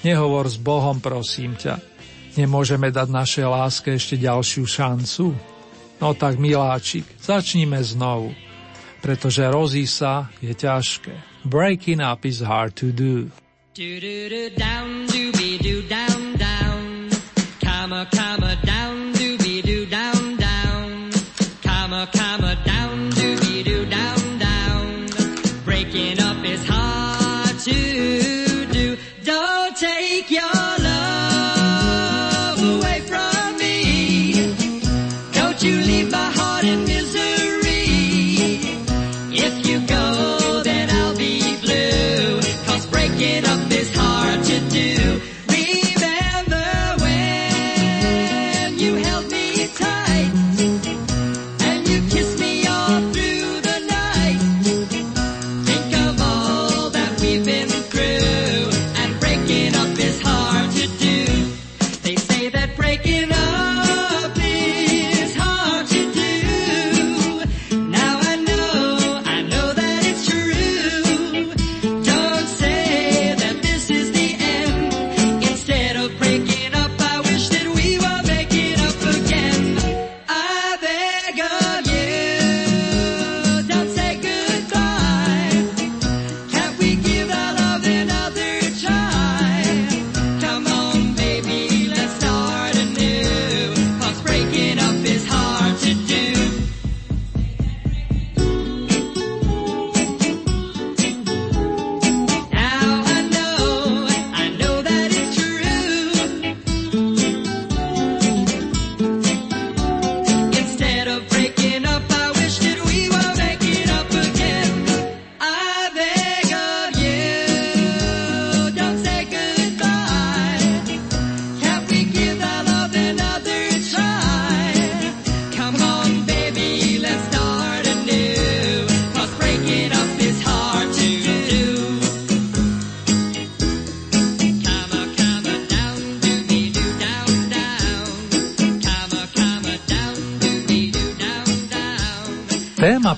Nehovor 0.00 0.48
s 0.48 0.56
Bohom, 0.56 0.96
prosím 0.96 1.52
ťa. 1.52 1.84
Nemôžeme 2.40 2.88
dať 2.88 3.12
našej 3.12 3.44
láske 3.44 3.92
ešte 3.92 4.16
ďalšiu 4.16 4.64
šancu? 4.64 5.36
No 6.00 6.16
tak, 6.16 6.40
miláčik, 6.40 7.04
začníme 7.20 7.76
znovu, 7.84 8.32
pretože 9.04 9.44
rozísť 9.44 9.92
sa 10.00 10.32
je 10.40 10.56
ťažké. 10.56 11.31
Breaking 11.44 12.00
up 12.00 12.24
is 12.24 12.40
hard 12.40 12.76
to 12.76 12.92
do. 12.92 13.30
Do 13.74 14.00
do 14.00 14.28
do 14.28 14.50
down, 14.50 15.06
do 15.06 15.82
down 15.88 16.36
down, 16.36 17.10
comma 17.64 18.06
comma 18.14 18.56
down, 18.64 18.71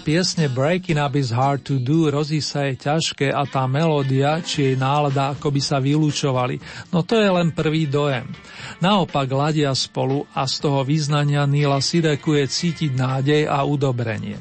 piesne 0.05 0.53
Breaking 0.53 1.01
Up 1.01 1.17
is 1.17 1.33
Hard 1.33 1.65
to 1.65 1.81
Do 1.81 2.13
rozísa 2.13 2.69
je 2.69 2.77
ťažké 2.77 3.33
a 3.33 3.49
tá 3.49 3.65
melódia, 3.65 4.37
či 4.45 4.69
jej 4.69 4.77
nálada 4.77 5.33
ako 5.33 5.49
by 5.49 5.61
sa 5.65 5.81
vylúčovali, 5.81 6.61
no 6.93 7.01
to 7.01 7.17
je 7.17 7.25
len 7.33 7.57
prvý 7.57 7.89
dojem. 7.89 8.29
Naopak 8.85 9.33
ladia 9.33 9.73
spolu 9.73 10.29
a 10.37 10.45
z 10.45 10.61
toho 10.61 10.85
význania 10.85 11.49
Nila 11.49 11.81
Sideku 11.81 12.37
je 12.37 12.45
cítiť 12.45 12.93
nádej 12.93 13.49
a 13.49 13.65
udobrenie. 13.65 14.37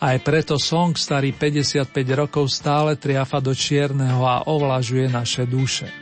Aj 0.00 0.16
preto 0.24 0.56
song 0.56 0.96
starý 0.96 1.36
55 1.36 1.92
rokov 2.16 2.48
stále 2.48 2.96
triafa 2.96 3.44
do 3.44 3.52
čierneho 3.52 4.24
a 4.24 4.48
ovlažuje 4.48 5.12
naše 5.12 5.44
duše. 5.44 5.92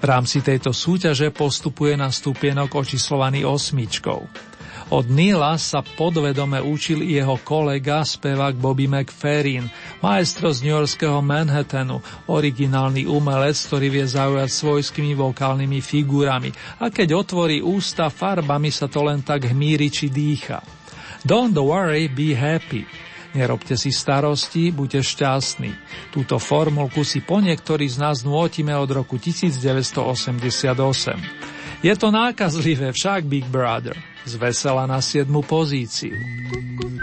V 0.00 0.04
rámci 0.08 0.42
tejto 0.42 0.74
súťaže 0.74 1.30
postupuje 1.30 1.94
na 1.94 2.10
stupienok 2.10 2.74
očíslovaný 2.74 3.46
osmičkou. 3.46 4.51
Od 4.92 5.08
Nila 5.08 5.56
sa 5.56 5.80
podvedome 5.80 6.60
učil 6.60 7.00
jeho 7.00 7.40
kolega, 7.40 8.04
spevák 8.04 8.60
Bobby 8.60 8.84
McFerrin, 8.84 9.64
maestro 10.04 10.52
z 10.52 10.68
newyorského 10.68 11.16
Manhattanu, 11.24 12.04
originálny 12.28 13.08
umelec, 13.08 13.56
ktorý 13.56 13.88
vie 13.88 14.04
zaujať 14.04 14.52
svojskými 14.52 15.16
vokálnymi 15.16 15.80
figurami 15.80 16.52
a 16.76 16.92
keď 16.92 17.16
otvorí 17.16 17.64
ústa 17.64 18.12
farbami 18.12 18.68
sa 18.68 18.84
to 18.84 19.00
len 19.00 19.24
tak 19.24 19.48
hmíri 19.48 19.88
či 19.88 20.12
dýcha. 20.12 20.60
Don't 21.24 21.56
worry, 21.56 22.12
be 22.12 22.36
happy. 22.36 22.84
Nerobte 23.32 23.80
si 23.80 23.88
starosti, 23.88 24.76
buďte 24.76 25.08
šťastní. 25.08 25.72
Túto 26.12 26.36
formulku 26.36 27.00
si 27.00 27.24
po 27.24 27.40
niektorí 27.40 27.88
z 27.88 27.96
nás 27.96 28.28
nôtime 28.28 28.76
od 28.76 28.92
roku 28.92 29.16
1988. 29.16 30.76
Je 31.80 31.94
to 31.96 32.12
nákazlivé 32.12 32.92
však, 32.92 33.24
Big 33.24 33.48
Brother 33.48 34.11
z 34.24 34.36
vesela 34.36 34.86
na 34.86 35.00
siedmu 35.00 35.42
pozíciu. 35.42 36.14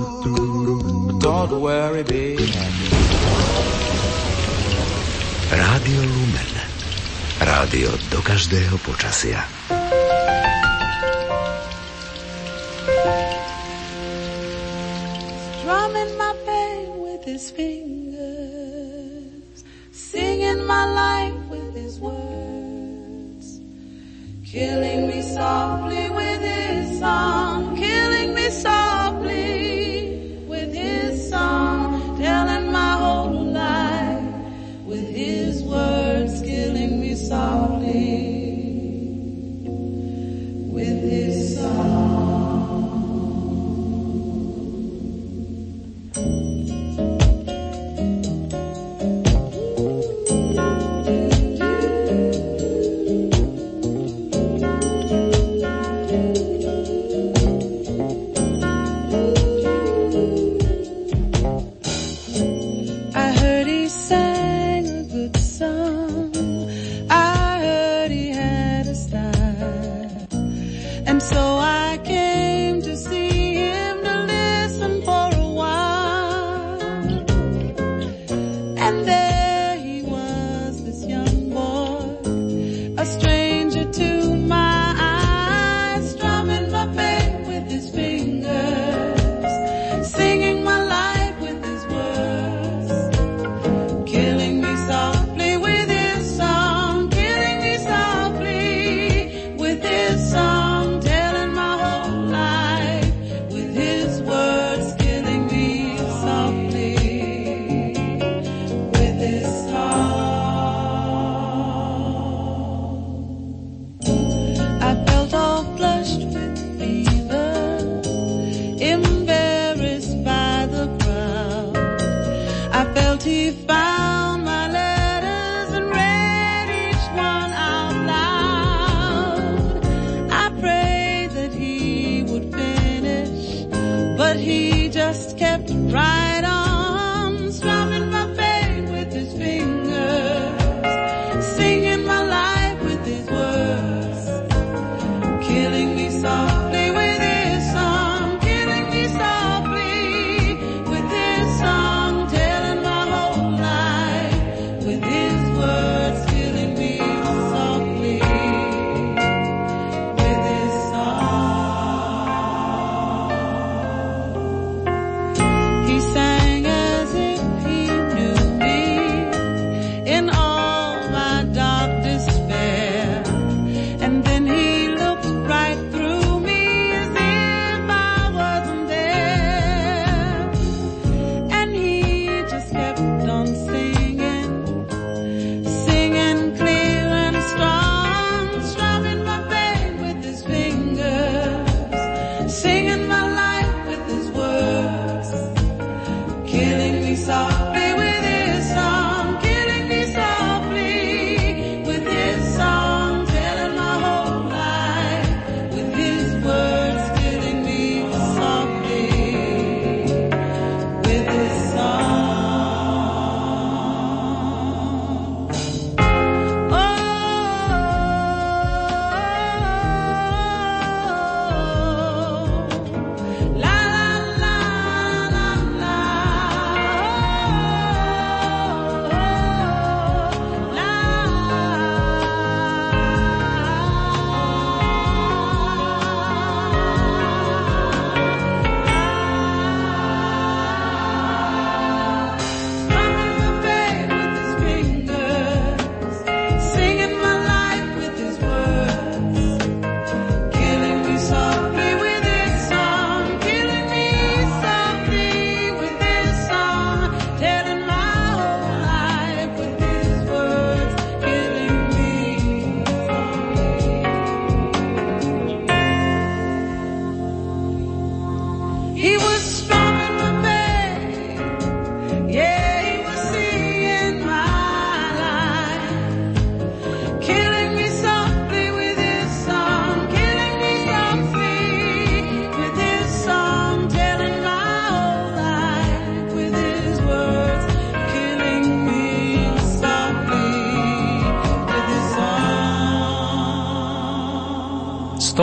Don't 1.31 1.61
worry, 1.61 2.03
be 2.03 2.35
happy. 2.35 2.91
Rádio 5.47 6.03
Lumen. 6.03 6.51
Rádio 7.39 7.87
do 8.11 8.19
každého 8.19 8.75
počasia. 8.83 9.47
Strumming 15.55 16.11
my 16.19 16.35
pain 16.43 16.99
with 16.99 17.23
his 17.23 17.47
fingers, 17.47 18.83
singing 19.95 20.67
my 20.67 20.83
life 20.83 21.39
with 21.47 21.71
his 21.71 21.95
words, 21.95 23.63
killing 24.43 25.07
me 25.07 25.23
softly 25.23 26.11
with 26.11 26.43
his 26.43 26.99
song, 26.99 27.70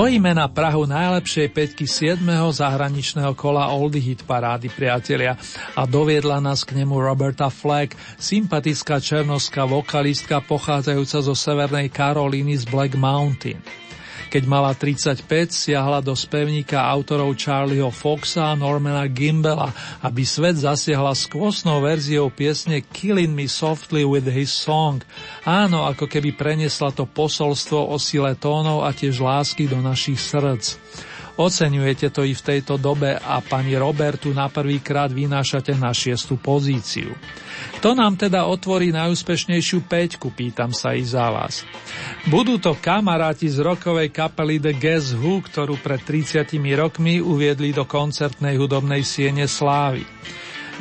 Stojíme 0.09 0.33
na 0.33 0.49
Prahu 0.49 0.89
najlepšej 0.89 1.53
peťky 1.53 1.85
7. 1.85 2.25
zahraničného 2.57 3.37
kola 3.37 3.69
Oldie 3.69 4.01
Hit 4.01 4.25
parády, 4.25 4.73
priatelia, 4.73 5.37
a 5.77 5.85
doviedla 5.85 6.41
nás 6.41 6.65
k 6.65 6.81
nemu 6.81 6.97
Roberta 6.97 7.53
Fleck, 7.53 7.93
sympatická 8.17 9.05
černovská 9.05 9.69
vokalistka 9.69 10.41
pochádzajúca 10.41 11.19
zo 11.21 11.37
severnej 11.37 11.93
Karolíny 11.93 12.57
z 12.57 12.65
Black 12.73 12.97
Mountain. 12.97 13.61
Keď 14.29 14.45
mala 14.45 14.77
35, 14.77 15.25
siahla 15.49 16.05
do 16.05 16.13
spevníka 16.13 16.77
autorov 16.77 17.33
Charlieho 17.33 17.89
Foxa 17.89 18.53
a 18.53 18.59
Normana 18.61 19.09
Gimbela, 19.09 19.73
aby 20.05 20.21
svet 20.29 20.61
zasiahla 20.61 21.17
skvostnou 21.17 21.81
verziou 21.81 22.29
piesne 22.29 22.85
Killing 22.85 23.33
Me 23.33 23.49
Softly 23.49 24.05
with 24.05 24.29
His 24.29 24.53
Song. 24.53 25.01
Áno, 25.49 25.89
ako 25.89 26.05
keby 26.05 26.37
prenesla 26.37 26.93
to 26.93 27.09
posolstvo 27.09 27.89
o 27.89 27.97
sile 27.97 28.37
tónov 28.37 28.85
a 28.85 28.93
tiež 28.93 29.17
lásky 29.17 29.65
do 29.65 29.81
našich 29.81 30.21
srdc. 30.21 30.77
Oceňujete 31.39 32.11
to 32.11 32.27
i 32.27 32.35
v 32.35 32.43
tejto 32.43 32.83
dobe 32.83 33.15
a 33.15 33.39
pani 33.39 33.79
Robertu 33.79 34.35
na 34.35 34.51
prvýkrát 34.51 35.07
vynášate 35.07 35.71
na 35.79 35.95
šiestu 35.95 36.35
pozíciu. 36.35 37.15
Kto 37.79 37.95
nám 37.95 38.19
teda 38.19 38.51
otvorí 38.51 38.91
najúspešnejšiu 38.91 39.87
peťku, 39.87 40.35
pýtam 40.35 40.75
sa 40.75 40.99
i 40.99 41.07
za 41.07 41.31
vás. 41.31 41.63
Budú 42.27 42.59
to 42.59 42.75
kamaráti 42.75 43.47
z 43.47 43.63
rokovej 43.63 44.11
kapely 44.11 44.59
The 44.59 44.75
Guess 44.75 45.15
Who, 45.15 45.39
ktorú 45.47 45.79
pred 45.79 46.03
30 46.03 46.59
rokmi 46.75 47.23
uviedli 47.23 47.71
do 47.71 47.87
koncertnej 47.87 48.59
hudobnej 48.59 49.07
siene 49.07 49.47
slávy. 49.47 50.03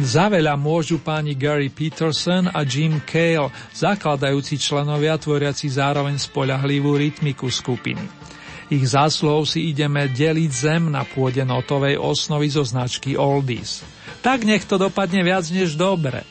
Za 0.01 0.29
veľa 0.29 0.57
môžu 0.57 1.01
páni 1.01 1.33
Gary 1.33 1.69
Peterson 1.69 2.49
a 2.49 2.65
Jim 2.65 3.01
Cale, 3.05 3.49
zakladajúci 3.73 4.57
členovia 4.57 5.17
tvoriaci 5.21 5.69
zároveň 5.69 6.17
spoľahlivú 6.17 6.97
rytmiku 6.97 7.49
skupiny. 7.49 8.26
Ich 8.67 8.83
zásluhou 8.83 9.47
si 9.47 9.71
ideme 9.71 10.11
deliť 10.11 10.51
zem 10.51 10.91
na 10.91 11.07
pôde 11.07 11.39
notovej 11.47 11.95
osnovy 11.95 12.51
zo 12.51 12.67
značky 12.67 13.15
Oldies. 13.15 13.79
Tak 14.19 14.43
nech 14.43 14.67
to 14.67 14.75
dopadne 14.75 15.23
viac 15.23 15.47
než 15.47 15.79
dobre. 15.79 16.27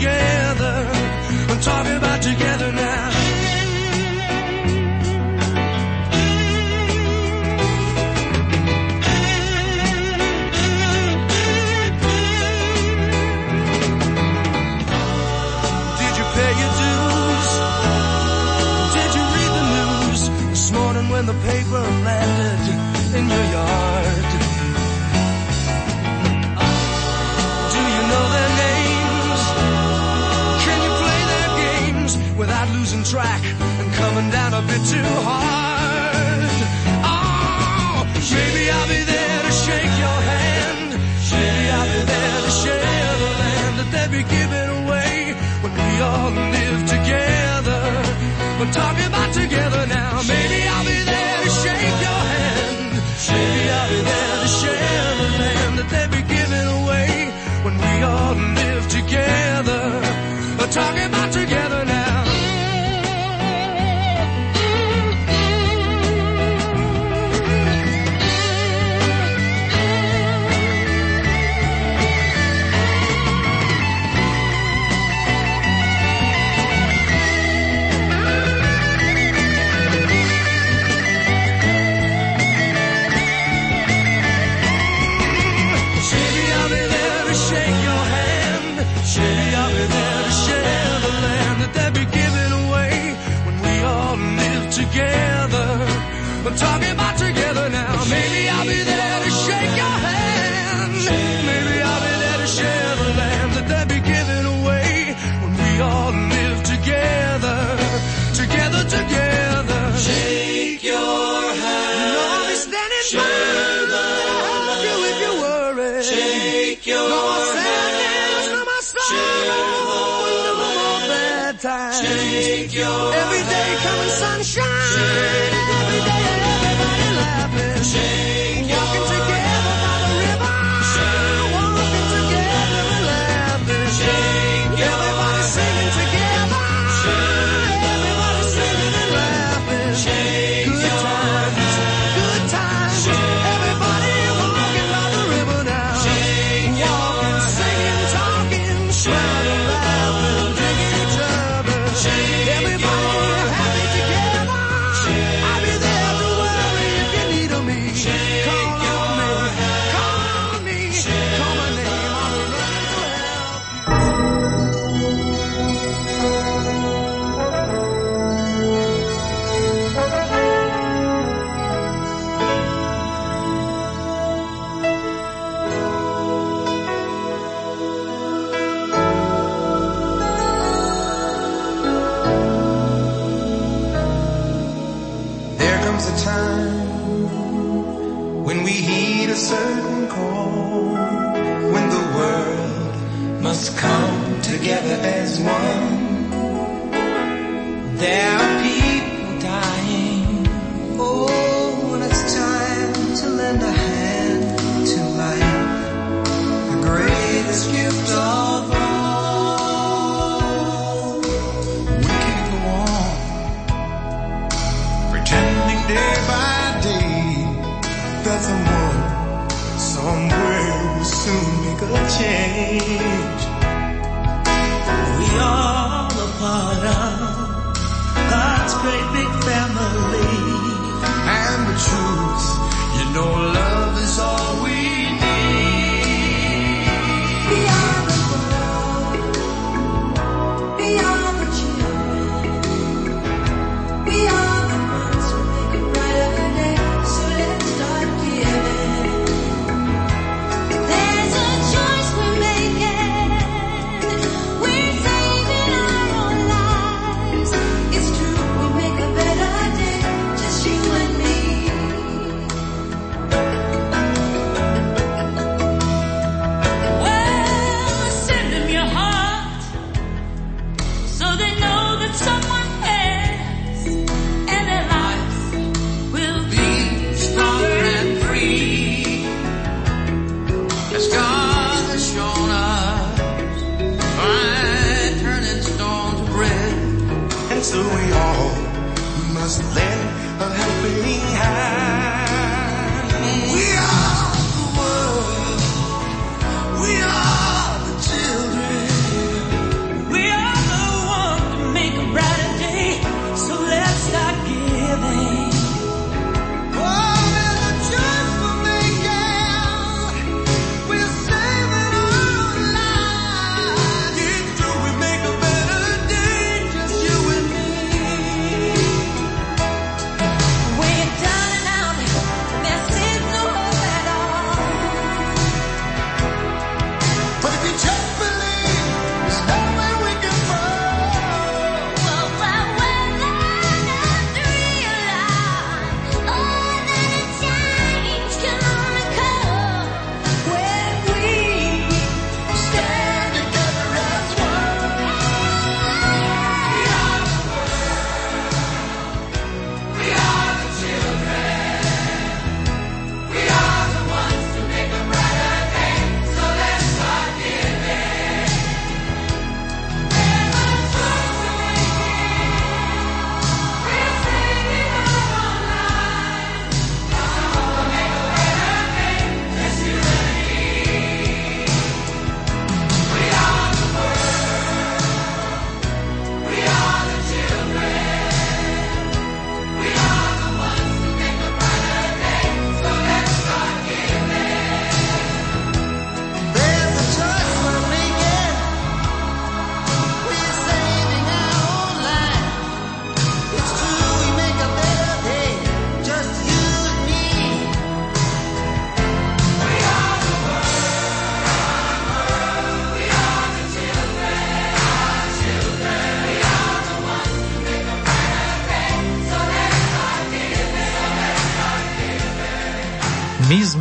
together. 0.00 0.88
I'm 1.50 1.60
talking 1.60 1.96
about 1.96 2.22
together. 2.22 2.59
track 33.10 33.42
and 33.60 33.92
coming 33.94 34.30
down 34.30 34.54
a 34.54 34.62
bit 34.62 34.86
too 34.86 35.02
hard. 35.02 35.69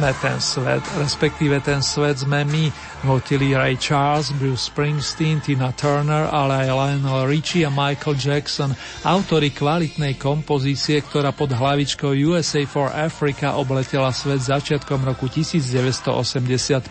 Sme 0.09 0.25
ten 0.25 0.41
svet, 0.41 0.81
respektíve 0.97 1.61
ten 1.61 1.85
svet 1.85 2.25
sme 2.25 2.41
my, 2.41 2.73
notili 3.05 3.53
Ray 3.53 3.77
Charles, 3.77 4.33
Bruce 4.33 4.65
Springsteen, 4.65 5.37
Tina 5.37 5.69
Turner, 5.77 6.25
ale 6.33 6.65
aj 6.65 6.73
Lionel 6.73 7.29
Richie 7.29 7.61
a 7.61 7.69
Michael 7.69 8.17
Jackson, 8.17 8.73
autori 9.05 9.53
kvalitnej 9.53 10.17
kompozície, 10.17 11.05
ktorá 11.05 11.29
pod 11.29 11.53
hlavičkou 11.53 12.09
USA 12.25 12.65
for 12.65 12.89
Africa 12.89 13.53
obletela 13.53 14.09
svet 14.09 14.41
začiatkom 14.41 15.05
roku 15.05 15.29
1985. 15.29 16.89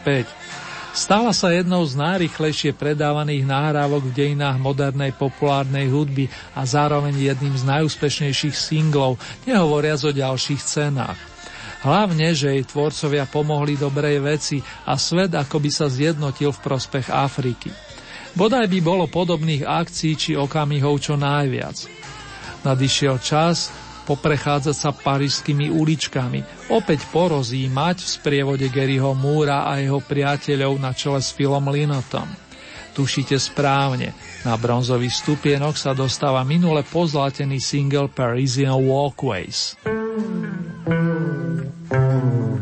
Stala 0.95 1.35
sa 1.35 1.51
jednou 1.51 1.83
z 1.91 1.99
najrychlejšie 1.99 2.71
predávaných 2.79 3.43
nahrávok 3.43 4.15
v 4.15 4.15
dejinách 4.15 4.63
modernej 4.63 5.11
populárnej 5.11 5.91
hudby 5.91 6.31
a 6.55 6.63
zároveň 6.63 7.19
jedným 7.19 7.59
z 7.59 7.67
najúspešnejších 7.67 8.55
singlov, 8.55 9.19
nehovoriac 9.43 10.07
o 10.07 10.15
ďalších 10.15 10.63
cenách. 10.63 11.28
Hlavne, 11.79 12.35
že 12.35 12.59
jej 12.59 12.65
tvorcovia 12.67 13.31
pomohli 13.31 13.79
dobrej 13.79 14.19
veci 14.19 14.59
a 14.87 14.99
svet 14.99 15.31
akoby 15.31 15.71
sa 15.71 15.87
zjednotil 15.87 16.51
v 16.51 16.63
prospech 16.63 17.07
Afriky. 17.07 17.71
Bodaj 18.35 18.67
by 18.67 18.79
bolo 18.83 19.07
podobných 19.07 19.63
akcií 19.63 20.19
či 20.19 20.33
okamihov 20.35 20.99
čo 20.99 21.15
najviac. 21.15 21.87
Nadišiel 22.67 23.23
čas 23.23 23.71
poprechádzať 24.09 24.77
sa 24.77 24.91
parížskými 24.91 25.69
uličkami, 25.69 26.73
opäť 26.73 27.05
porozímať 27.13 28.01
v 28.01 28.09
sprievode 28.09 28.67
Garyho 28.73 29.13
Múra 29.13 29.69
a 29.69 29.77
jeho 29.79 30.01
priateľov 30.01 30.81
na 30.81 30.97
čele 30.97 31.21
s 31.21 31.31
Philom 31.37 31.69
Linotom. 31.69 32.27
Tušite 32.97 33.37
správne, 33.39 34.17
na 34.43 34.59
bronzový 34.59 35.13
stupienok 35.13 35.79
sa 35.79 35.95
dostáva 35.95 36.43
minule 36.43 36.83
pozlatený 36.83 37.63
single 37.63 38.11
Parisian 38.11 38.81
Walkways. 38.81 39.79
嗯。 41.91 42.58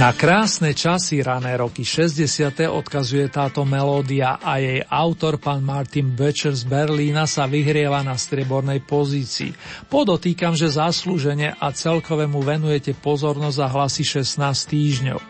Na 0.00 0.16
krásne 0.16 0.72
časy 0.72 1.20
rané 1.20 1.60
roky 1.60 1.84
60. 1.84 2.24
odkazuje 2.72 3.28
táto 3.28 3.68
melódia 3.68 4.40
a 4.40 4.56
jej 4.56 4.80
autor 4.88 5.36
pán 5.36 5.60
Martin 5.60 6.16
Becher 6.16 6.56
z 6.56 6.64
Berlína 6.64 7.28
sa 7.28 7.44
vyhrieva 7.44 8.00
na 8.00 8.16
striebornej 8.16 8.80
pozícii. 8.80 9.52
Podotýkam, 9.92 10.56
že 10.56 10.72
zaslúžene 10.72 11.52
a 11.52 11.68
celkové 11.76 12.24
mu 12.24 12.40
venujete 12.40 12.96
pozornosť 12.96 13.56
za 13.60 13.68
hlasy 13.68 14.02
16 14.40 14.72
týždňov. 14.72 15.20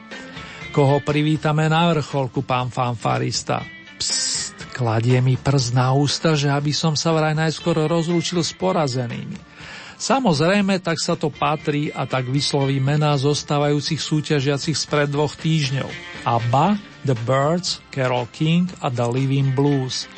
Koho 0.71 1.03
privítame 1.03 1.67
na 1.67 1.91
vrcholku, 1.91 2.47
pán 2.47 2.71
fanfarista? 2.71 3.67
Psst, 3.99 4.71
kladie 4.71 5.19
mi 5.19 5.35
prst 5.35 5.75
na 5.75 5.91
ústa, 5.99 6.39
že 6.39 6.47
aby 6.47 6.71
som 6.71 6.95
sa 6.95 7.11
vraj 7.11 7.35
najskôr 7.35 7.75
rozlúčil 7.91 8.39
s 8.47 8.55
porazenými. 8.55 9.51
Samozrejme, 10.01 10.81
tak 10.81 10.97
sa 10.97 11.13
to 11.13 11.29
patrí 11.29 11.93
a 11.93 12.09
tak 12.09 12.25
vysloví 12.33 12.81
mená 12.81 13.21
zostávajúcich 13.21 14.01
súťažiacich 14.01 14.73
spred 14.73 15.13
dvoch 15.13 15.37
týždňov. 15.37 15.93
ABBA, 16.25 16.81
The 17.05 17.17
Birds, 17.29 17.85
Carol 17.93 18.25
King 18.33 18.73
a 18.81 18.89
The 18.89 19.05
Living 19.05 19.53
Blues. 19.53 20.09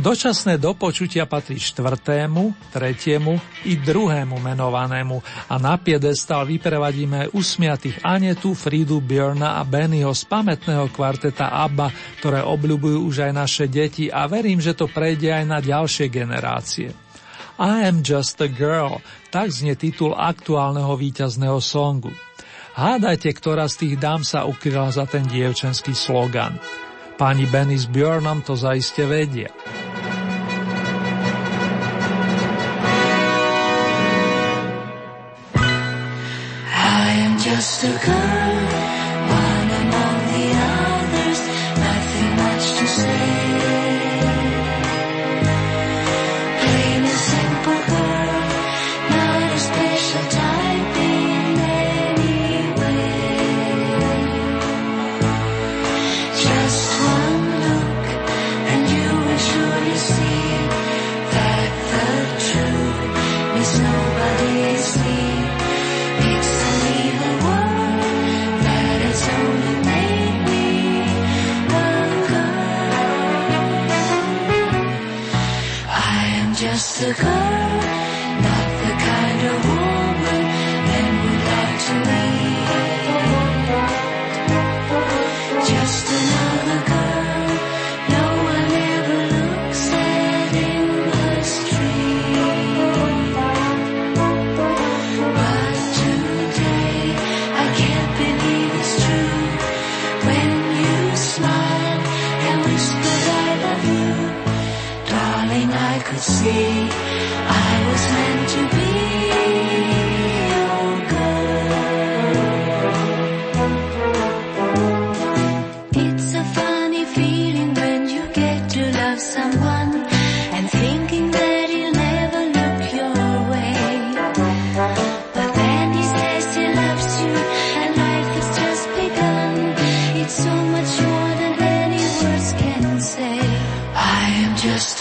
Dočasné 0.00 0.56
dopočutia 0.56 1.28
patrí 1.28 1.60
štvrtému, 1.60 2.72
tretiemu 2.72 3.36
i 3.68 3.76
druhému 3.76 4.40
menovanému 4.40 5.20
a 5.52 5.60
na 5.60 5.76
piedestal 5.76 6.48
vyprevadíme 6.48 7.28
usmiatých 7.36 8.00
Anetu, 8.00 8.56
Fridu, 8.56 9.04
Björna 9.04 9.60
a 9.60 9.62
Bennyho 9.68 10.16
z 10.16 10.24
pamätného 10.24 10.88
kvarteta 10.88 11.52
ABBA, 11.52 11.92
ktoré 12.24 12.40
obľubujú 12.40 13.04
už 13.04 13.28
aj 13.28 13.32
naše 13.36 13.64
deti 13.68 14.08
a 14.08 14.24
verím, 14.24 14.64
že 14.64 14.72
to 14.72 14.88
prejde 14.88 15.28
aj 15.28 15.44
na 15.44 15.60
ďalšie 15.60 16.08
generácie. 16.08 17.09
I 17.60 17.84
am 17.84 18.00
just 18.00 18.40
a 18.40 18.48
girl, 18.48 19.04
tak 19.28 19.52
znie 19.52 19.76
titul 19.76 20.16
aktuálneho 20.16 20.96
víťazného 20.96 21.60
songu. 21.60 22.08
Hádajte, 22.72 23.28
ktorá 23.36 23.68
z 23.68 23.84
tých 23.84 23.94
dám 24.00 24.24
sa 24.24 24.48
ukryla 24.48 24.88
za 24.88 25.04
ten 25.04 25.28
dievčenský 25.28 25.92
slogan. 25.92 26.56
Pani 27.20 27.44
Benny 27.44 27.76
s 27.76 27.84
Björnom 27.84 28.40
to 28.40 28.56
zaiste 28.56 29.04
vedia. 29.04 29.52
I 36.72 37.12
am 37.28 37.36
just 37.36 37.84
a 37.84 37.92
girl, 38.00 38.29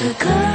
am 0.02 0.16
just 0.16 0.49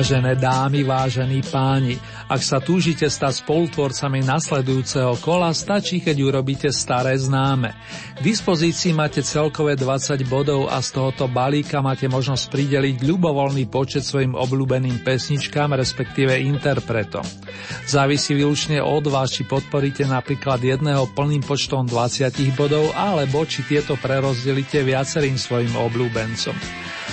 Vážené 0.00 0.32
dámy, 0.32 0.80
vážení 0.80 1.44
páni, 1.44 2.00
ak 2.24 2.40
sa 2.40 2.56
túžite 2.56 3.04
stať 3.04 3.44
spolutvorcami 3.44 4.24
nasledujúceho 4.24 5.20
kola, 5.20 5.52
stačí, 5.52 6.00
keď 6.00 6.16
urobíte 6.24 6.72
staré 6.72 7.20
známe. 7.20 7.76
K 8.16 8.20
dispozícii 8.24 8.96
máte 8.96 9.20
celkové 9.20 9.76
20 9.76 10.24
bodov 10.24 10.72
a 10.72 10.80
z 10.80 10.96
tohoto 10.96 11.28
balíka 11.28 11.84
máte 11.84 12.08
možnosť 12.08 12.48
prideliť 12.48 12.96
ľubovoľný 13.04 13.68
počet 13.68 14.00
svojim 14.00 14.32
obľúbeným 14.32 15.04
pesničkám, 15.04 15.76
respektíve 15.76 16.32
interpretom. 16.48 17.28
Závisí 17.84 18.32
výlučne 18.32 18.80
od 18.80 19.04
vás, 19.04 19.36
či 19.36 19.44
podporíte 19.44 20.08
napríklad 20.08 20.64
jedného 20.64 21.12
plným 21.12 21.44
počtom 21.44 21.84
20 21.84 22.32
bodov, 22.56 22.88
alebo 22.96 23.44
či 23.44 23.68
tieto 23.68 24.00
prerozdelíte 24.00 24.80
viacerým 24.80 25.36
svojim 25.36 25.76
obľúbencom. 25.76 26.56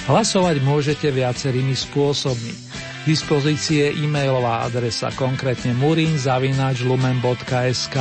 Hlasovať 0.08 0.64
môžete 0.64 1.12
viacerými 1.12 1.76
spôsobmi. 1.76 2.67
Je 3.08 3.88
e-mailová 4.04 4.68
adresa, 4.68 5.08
konkrétne 5.16 5.72
murinzavináčlumen.sk. 5.80 7.96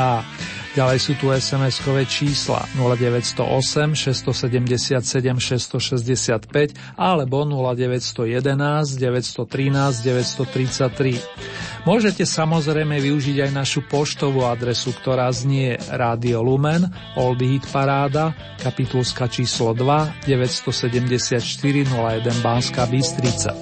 Ďalej 0.74 0.98
sú 0.98 1.14
tu 1.14 1.30
SMS-kové 1.30 2.10
čísla 2.10 2.66
0908 2.74 3.94
677 3.94 4.98
665 4.98 6.98
alebo 6.98 7.46
0911 7.46 8.98
913 8.98 10.02
933. 10.02 11.86
Môžete 11.86 12.26
samozrejme 12.26 12.98
využiť 12.98 13.46
aj 13.46 13.50
našu 13.54 13.86
poštovú 13.86 14.42
adresu, 14.42 14.90
ktorá 14.90 15.30
znie 15.30 15.78
Radio 15.86 16.42
Lumen, 16.42 16.82
Oldie 17.14 17.54
Hit 17.56 17.70
Paráda, 17.70 18.34
kapitulska 18.58 19.30
číslo 19.30 19.70
2, 19.70 20.26
974 20.26 21.94
01 21.94 22.42
Banská 22.42 22.90
Bystrica. 22.90 23.54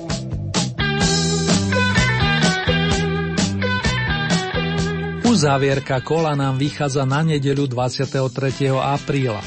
Uzávierka 5.34 5.98
kola 5.98 6.38
nám 6.38 6.62
vychádza 6.62 7.02
na 7.02 7.18
nedeľu 7.26 7.66
23. 7.66 8.70
apríla. 8.70 9.42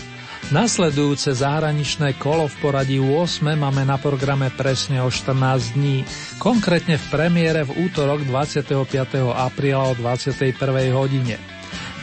Nasledujúce 0.51 1.31
zahraničné 1.31 2.19
kolo 2.19 2.51
v 2.51 2.55
poradí 2.59 2.99
8 2.99 3.55
máme 3.55 3.87
na 3.87 3.95
programe 3.95 4.51
presne 4.51 4.99
o 4.99 5.07
14 5.07 5.79
dní, 5.79 6.03
konkrétne 6.43 6.99
v 6.99 7.05
premiére 7.07 7.63
v 7.63 7.87
útorok 7.87 8.27
25. 8.27 9.31
apríla 9.31 9.87
o 9.87 9.95
21. 9.95 10.91
hodine. 10.91 11.39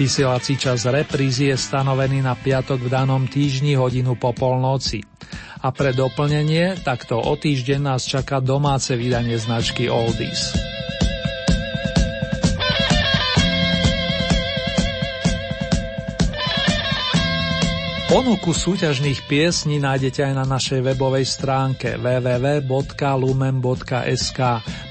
Vysielací 0.01 0.57
čas 0.57 0.89
reprízy 0.89 1.53
je 1.53 1.57
stanovený 1.61 2.25
na 2.25 2.33
piatok 2.41 2.81
v 2.81 2.89
danom 2.89 3.29
týždni 3.29 3.77
hodinu 3.77 4.17
po 4.17 4.33
polnoci. 4.33 5.05
A 5.61 5.69
pre 5.77 5.93
doplnenie, 5.93 6.81
takto 6.81 7.21
o 7.21 7.37
týždeň 7.37 7.85
nás 7.85 8.09
čaká 8.09 8.41
domáce 8.41 8.97
vydanie 8.97 9.37
značky 9.37 9.93
Oldies. 9.93 10.74
Ponuku 18.15 18.55
súťažných 18.55 19.27
piesní 19.27 19.83
nájdete 19.83 20.23
aj 20.23 20.35
na 20.39 20.47
našej 20.47 20.87
webovej 20.87 21.27
stránke 21.27 21.99
www.lumen.sk. 21.99 22.71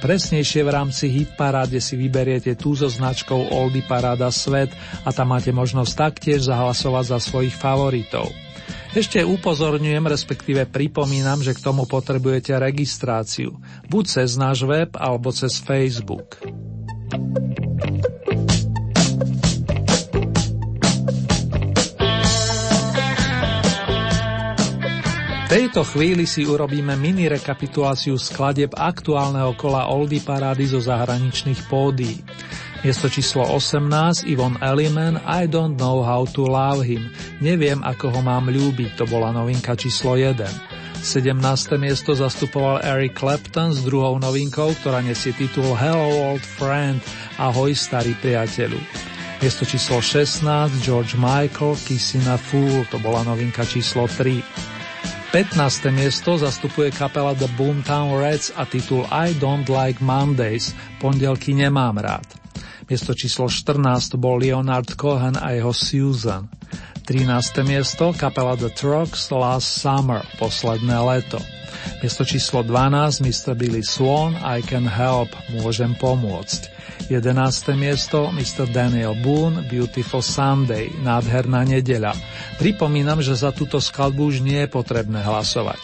Presnejšie 0.04 0.62
v 0.68 0.68
rámci 0.68 1.08
Hitparáde 1.08 1.80
si 1.80 1.96
vyberiete 1.96 2.60
tú 2.60 2.76
so 2.76 2.92
značkou 2.92 3.56
Oldy 3.56 3.80
Paráda 3.88 4.28
Svet 4.28 4.76
a 5.08 5.16
tam 5.16 5.32
máte 5.32 5.56
možnosť 5.56 5.92
taktiež 5.96 6.52
zahlasovať 6.52 7.16
za 7.16 7.24
svojich 7.24 7.56
favoritov. 7.56 8.28
Ešte 8.92 9.24
upozorňujem, 9.24 10.04
respektíve 10.04 10.68
pripomínam, 10.68 11.40
že 11.40 11.56
k 11.56 11.64
tomu 11.64 11.88
potrebujete 11.88 12.60
registráciu, 12.60 13.56
buď 13.88 14.04
cez 14.20 14.36
náš 14.36 14.68
web 14.68 14.92
alebo 15.00 15.32
cez 15.32 15.64
Facebook. 15.64 16.44
Tejto 25.54 25.86
chvíli 25.86 26.26
si 26.26 26.50
urobíme 26.50 26.98
mini 26.98 27.30
rekapituláciu 27.30 28.18
skladeb 28.18 28.74
aktuálneho 28.74 29.54
kola 29.54 29.86
Oldy 29.86 30.18
Parády 30.18 30.66
zo 30.66 30.82
zahraničných 30.82 31.70
pódií. 31.70 32.26
Miesto 32.82 33.06
číslo 33.06 33.46
18 33.46 34.26
Ivon 34.34 34.58
Elliman 34.66 35.22
I 35.22 35.46
don't 35.46 35.78
know 35.78 36.02
how 36.02 36.26
to 36.26 36.50
love 36.50 36.82
him. 36.82 37.14
Neviem, 37.38 37.86
ako 37.86 38.18
ho 38.18 38.22
mám 38.26 38.50
ľúbiť, 38.50 38.98
to 38.98 39.06
bola 39.06 39.30
novinka 39.30 39.78
číslo 39.78 40.18
1. 40.18 40.42
17. 40.42 41.38
miesto 41.78 42.18
zastupoval 42.18 42.82
Eric 42.82 43.22
Clapton 43.22 43.78
s 43.78 43.86
druhou 43.86 44.18
novinkou, 44.18 44.74
ktorá 44.82 45.06
nesie 45.06 45.38
titul 45.38 45.78
Hello 45.78 46.34
Old 46.34 46.42
Friend, 46.42 46.98
Ahoj 47.38 47.78
starý 47.78 48.18
priateľu. 48.18 48.82
Miesto 49.38 49.70
číslo 49.70 50.02
16 50.02 50.82
George 50.82 51.14
Michael 51.14 51.78
Kissing 51.86 52.26
a 52.26 52.42
Fool, 52.42 52.90
to 52.90 52.98
bola 52.98 53.22
novinka 53.22 53.62
číslo 53.70 54.10
3. 54.10 54.73
15. 55.34 55.90
miesto 55.90 56.38
zastupuje 56.38 56.94
kapela 56.94 57.34
The 57.34 57.50
Boomtown 57.58 58.22
Reds 58.22 58.54
a 58.54 58.70
titul 58.70 59.10
I 59.10 59.34
Don't 59.34 59.66
Like 59.66 59.98
Mondays, 59.98 60.78
pondelky 61.02 61.58
nemám 61.58 61.98
rád. 61.98 62.38
Miesto 62.86 63.18
číslo 63.18 63.50
14 63.50 64.14
bol 64.22 64.38
Leonard 64.38 64.94
Cohen 64.94 65.34
a 65.34 65.58
jeho 65.58 65.74
Susan. 65.74 66.46
13. 67.04 67.68
miesto 67.68 68.16
kapela 68.16 68.56
The 68.56 68.72
Trucks 68.72 69.28
Last 69.28 69.76
Summer, 69.76 70.24
posledné 70.40 70.96
leto. 71.04 71.36
Miesto 72.00 72.24
číslo 72.24 72.64
12 72.64 73.20
Mr. 73.20 73.60
Billy 73.60 73.84
Swan 73.84 74.40
I 74.40 74.64
Can 74.64 74.88
Help, 74.88 75.28
môžem 75.52 76.00
pomôcť. 76.00 76.72
11. 77.12 77.76
miesto 77.76 78.32
Mr. 78.32 78.72
Daniel 78.72 79.20
Boone 79.20 79.68
Beautiful 79.68 80.24
Sunday, 80.24 80.88
nádherná 81.04 81.68
nedeľa. 81.68 82.16
Pripomínam, 82.56 83.20
že 83.20 83.36
za 83.36 83.52
túto 83.52 83.84
skladbu 83.84 84.32
už 84.32 84.40
nie 84.40 84.64
je 84.64 84.72
potrebné 84.72 85.20
hlasovať. 85.28 85.84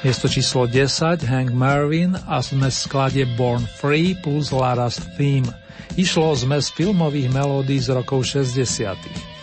Miesto 0.00 0.32
číslo 0.32 0.64
10 0.64 1.28
Hank 1.28 1.52
Marvin 1.52 2.16
a 2.24 2.40
zmes 2.40 2.88
skladie 2.88 3.28
Born 3.36 3.68
Free 3.68 4.16
plus 4.16 4.48
Lara's 4.48 4.96
Theme. 5.20 5.52
Išlo 6.00 6.32
o 6.32 6.34
zmes 6.40 6.72
filmových 6.72 7.28
melódií 7.36 7.84
z 7.84 7.92
rokov 7.92 8.24
60. 8.24 9.37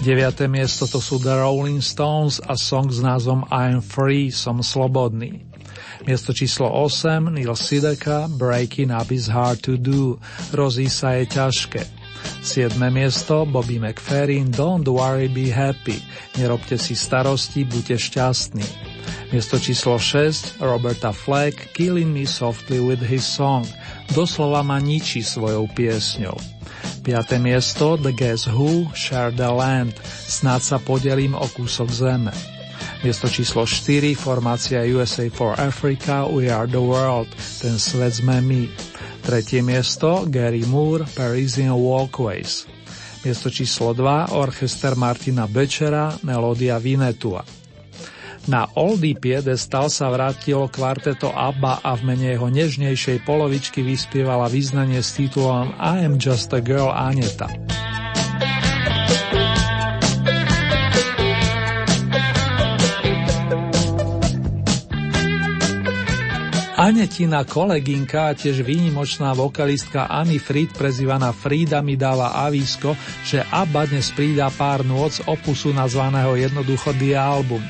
9. 0.00 0.48
miesto 0.48 0.88
to 0.88 0.96
sú 0.96 1.20
The 1.20 1.44
Rolling 1.44 1.84
Stones 1.84 2.40
a 2.40 2.56
song 2.56 2.88
s 2.88 3.04
názvom 3.04 3.44
I'm 3.52 3.84
Free, 3.84 4.32
som 4.32 4.64
slobodný. 4.64 5.44
Miesto 6.08 6.32
číslo 6.32 6.72
8 6.72 7.28
Neil 7.28 7.52
Sideka 7.52 8.24
Breaking 8.32 8.96
Up 8.96 9.12
is 9.12 9.28
Hard 9.28 9.60
to 9.60 9.76
Do 9.76 10.16
Rozísa 10.56 11.20
je 11.20 11.28
ťažké. 11.28 11.84
7. 12.40 12.80
miesto 12.88 13.44
Bobby 13.44 13.76
McFerrin 13.76 14.48
Don't 14.48 14.88
Worry 14.88 15.28
Be 15.28 15.52
Happy 15.52 16.00
Nerobte 16.40 16.80
si 16.80 16.96
starosti, 16.96 17.68
buďte 17.68 18.00
šťastní. 18.00 18.64
Miesto 19.36 19.60
číslo 19.60 20.00
6 20.00 20.64
Roberta 20.64 21.12
Fleck 21.12 21.76
Killing 21.76 22.08
Me 22.08 22.24
Softly 22.24 22.80
with 22.80 23.04
His 23.04 23.28
Song 23.28 23.68
Doslova 24.16 24.64
ma 24.64 24.80
ničí 24.80 25.20
svojou 25.20 25.68
piesňou. 25.76 26.60
5. 27.02 27.40
miesto 27.40 27.96
The 27.96 28.12
Guess 28.12 28.52
Who 28.52 28.92
Share 28.92 29.32
the 29.32 29.48
Land 29.48 29.96
Snad 30.04 30.60
sa 30.60 30.76
podelím 30.76 31.32
o 31.32 31.48
kúsok 31.48 31.88
zeme. 31.88 32.32
Miesto 33.00 33.32
číslo 33.32 33.64
4, 33.64 34.12
formácia 34.12 34.84
USA 34.92 35.24
for 35.32 35.56
Africa, 35.56 36.28
We 36.28 36.52
Are 36.52 36.68
the 36.68 36.80
World, 36.80 37.32
ten 37.32 37.80
svet 37.80 38.20
sme 38.20 38.44
my. 38.44 38.62
Tretie 39.24 39.64
miesto, 39.64 40.28
Gary 40.28 40.64
Moore, 40.68 41.08
Parisian 41.16 41.76
Walkways. 41.76 42.68
Miesto 43.24 43.48
číslo 43.48 43.96
2, 43.96 44.36
orchester 44.36 44.96
Martina 44.96 45.48
Bečera, 45.48 46.16
Melodia 46.24 46.76
Vinetua. 46.76 47.59
Na 48.48 48.64
Oldie 48.72 49.18
piedestal 49.18 49.92
sa 49.92 50.08
vrátilo 50.08 50.64
kvarteto 50.72 51.28
ABBA 51.28 51.84
a 51.84 51.92
v 51.92 52.02
mene 52.08 52.32
jeho 52.32 52.48
nežnejšej 52.48 53.28
polovičky 53.28 53.84
vyspievala 53.84 54.48
význanie 54.48 55.04
s 55.04 55.12
titulom 55.12 55.76
I 55.76 56.08
am 56.08 56.16
just 56.16 56.48
a 56.56 56.60
girl 56.64 56.88
Aneta. 56.88 57.52
Anetina 66.80 67.44
kolegynka 67.44 68.32
a 68.32 68.36
tiež 68.36 68.64
výnimočná 68.64 69.36
vokalistka 69.36 70.08
Anny 70.08 70.40
Fried 70.40 70.72
prezývaná 70.72 71.28
Frida 71.36 71.84
mi 71.84 71.92
dáva 71.92 72.40
avísko, 72.48 72.96
že 73.20 73.44
ABBA 73.44 73.92
dnes 73.92 74.08
prída 74.16 74.48
pár 74.48 74.80
nôc 74.80 75.20
opusu 75.28 75.76
nazvaného 75.76 76.40
jednoducho 76.40 76.96
The 76.96 77.20
Album. 77.20 77.60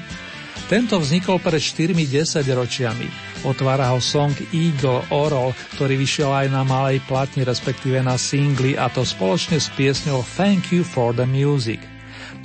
Tento 0.71 1.03
vznikol 1.03 1.43
pred 1.43 1.59
4 1.59 1.99
10 1.99 2.47
ročiami. 2.47 3.11
Otvára 3.43 3.91
ho 3.91 3.99
song 3.99 4.31
Eagle 4.55 5.03
Oral, 5.11 5.51
ktorý 5.75 5.99
vyšiel 5.99 6.31
aj 6.31 6.47
na 6.47 6.63
malej 6.63 7.03
platni, 7.11 7.43
respektíve 7.43 7.99
na 7.99 8.15
singli 8.15 8.79
a 8.79 8.87
to 8.87 9.03
spoločne 9.03 9.59
s 9.59 9.67
piesňou 9.75 10.23
Thank 10.39 10.71
You 10.71 10.87
for 10.87 11.11
the 11.11 11.27
Music. 11.27 11.83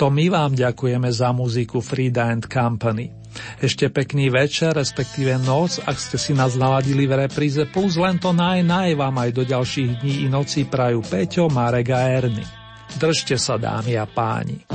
To 0.01 0.09
my 0.09 0.33
vám 0.33 0.57
ďakujeme 0.57 1.05
za 1.13 1.37
muziku 1.37 1.85
Frida 1.85 2.33
and 2.33 2.49
Company. 2.49 3.13
Ešte 3.61 3.93
pekný 3.93 4.33
večer, 4.33 4.73
respektíve 4.73 5.37
noc, 5.45 5.77
ak 5.85 5.93
ste 5.93 6.17
si 6.17 6.33
nás 6.33 6.57
naladili 6.57 7.05
v 7.05 7.29
repríze, 7.29 7.61
plus 7.69 7.93
len 7.93 8.17
to 8.17 8.33
naj, 8.33 8.65
naj 8.65 8.97
vám 8.97 9.21
aj 9.21 9.29
do 9.37 9.45
ďalších 9.45 10.01
dní 10.01 10.25
i 10.25 10.27
nocí 10.33 10.65
prajú 10.65 11.05
Peťo, 11.05 11.45
Marek 11.53 11.93
a 11.93 12.09
Erny. 12.09 12.41
Držte 12.97 13.37
sa, 13.37 13.61
dámy 13.61 14.01
a 14.01 14.09
páni. 14.09 14.74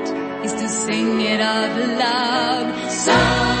is 0.43 0.53
to 0.53 0.67
sing 0.67 1.21
it 1.21 1.39
out 1.39 1.77
loud. 1.97 2.91
So 2.91 3.60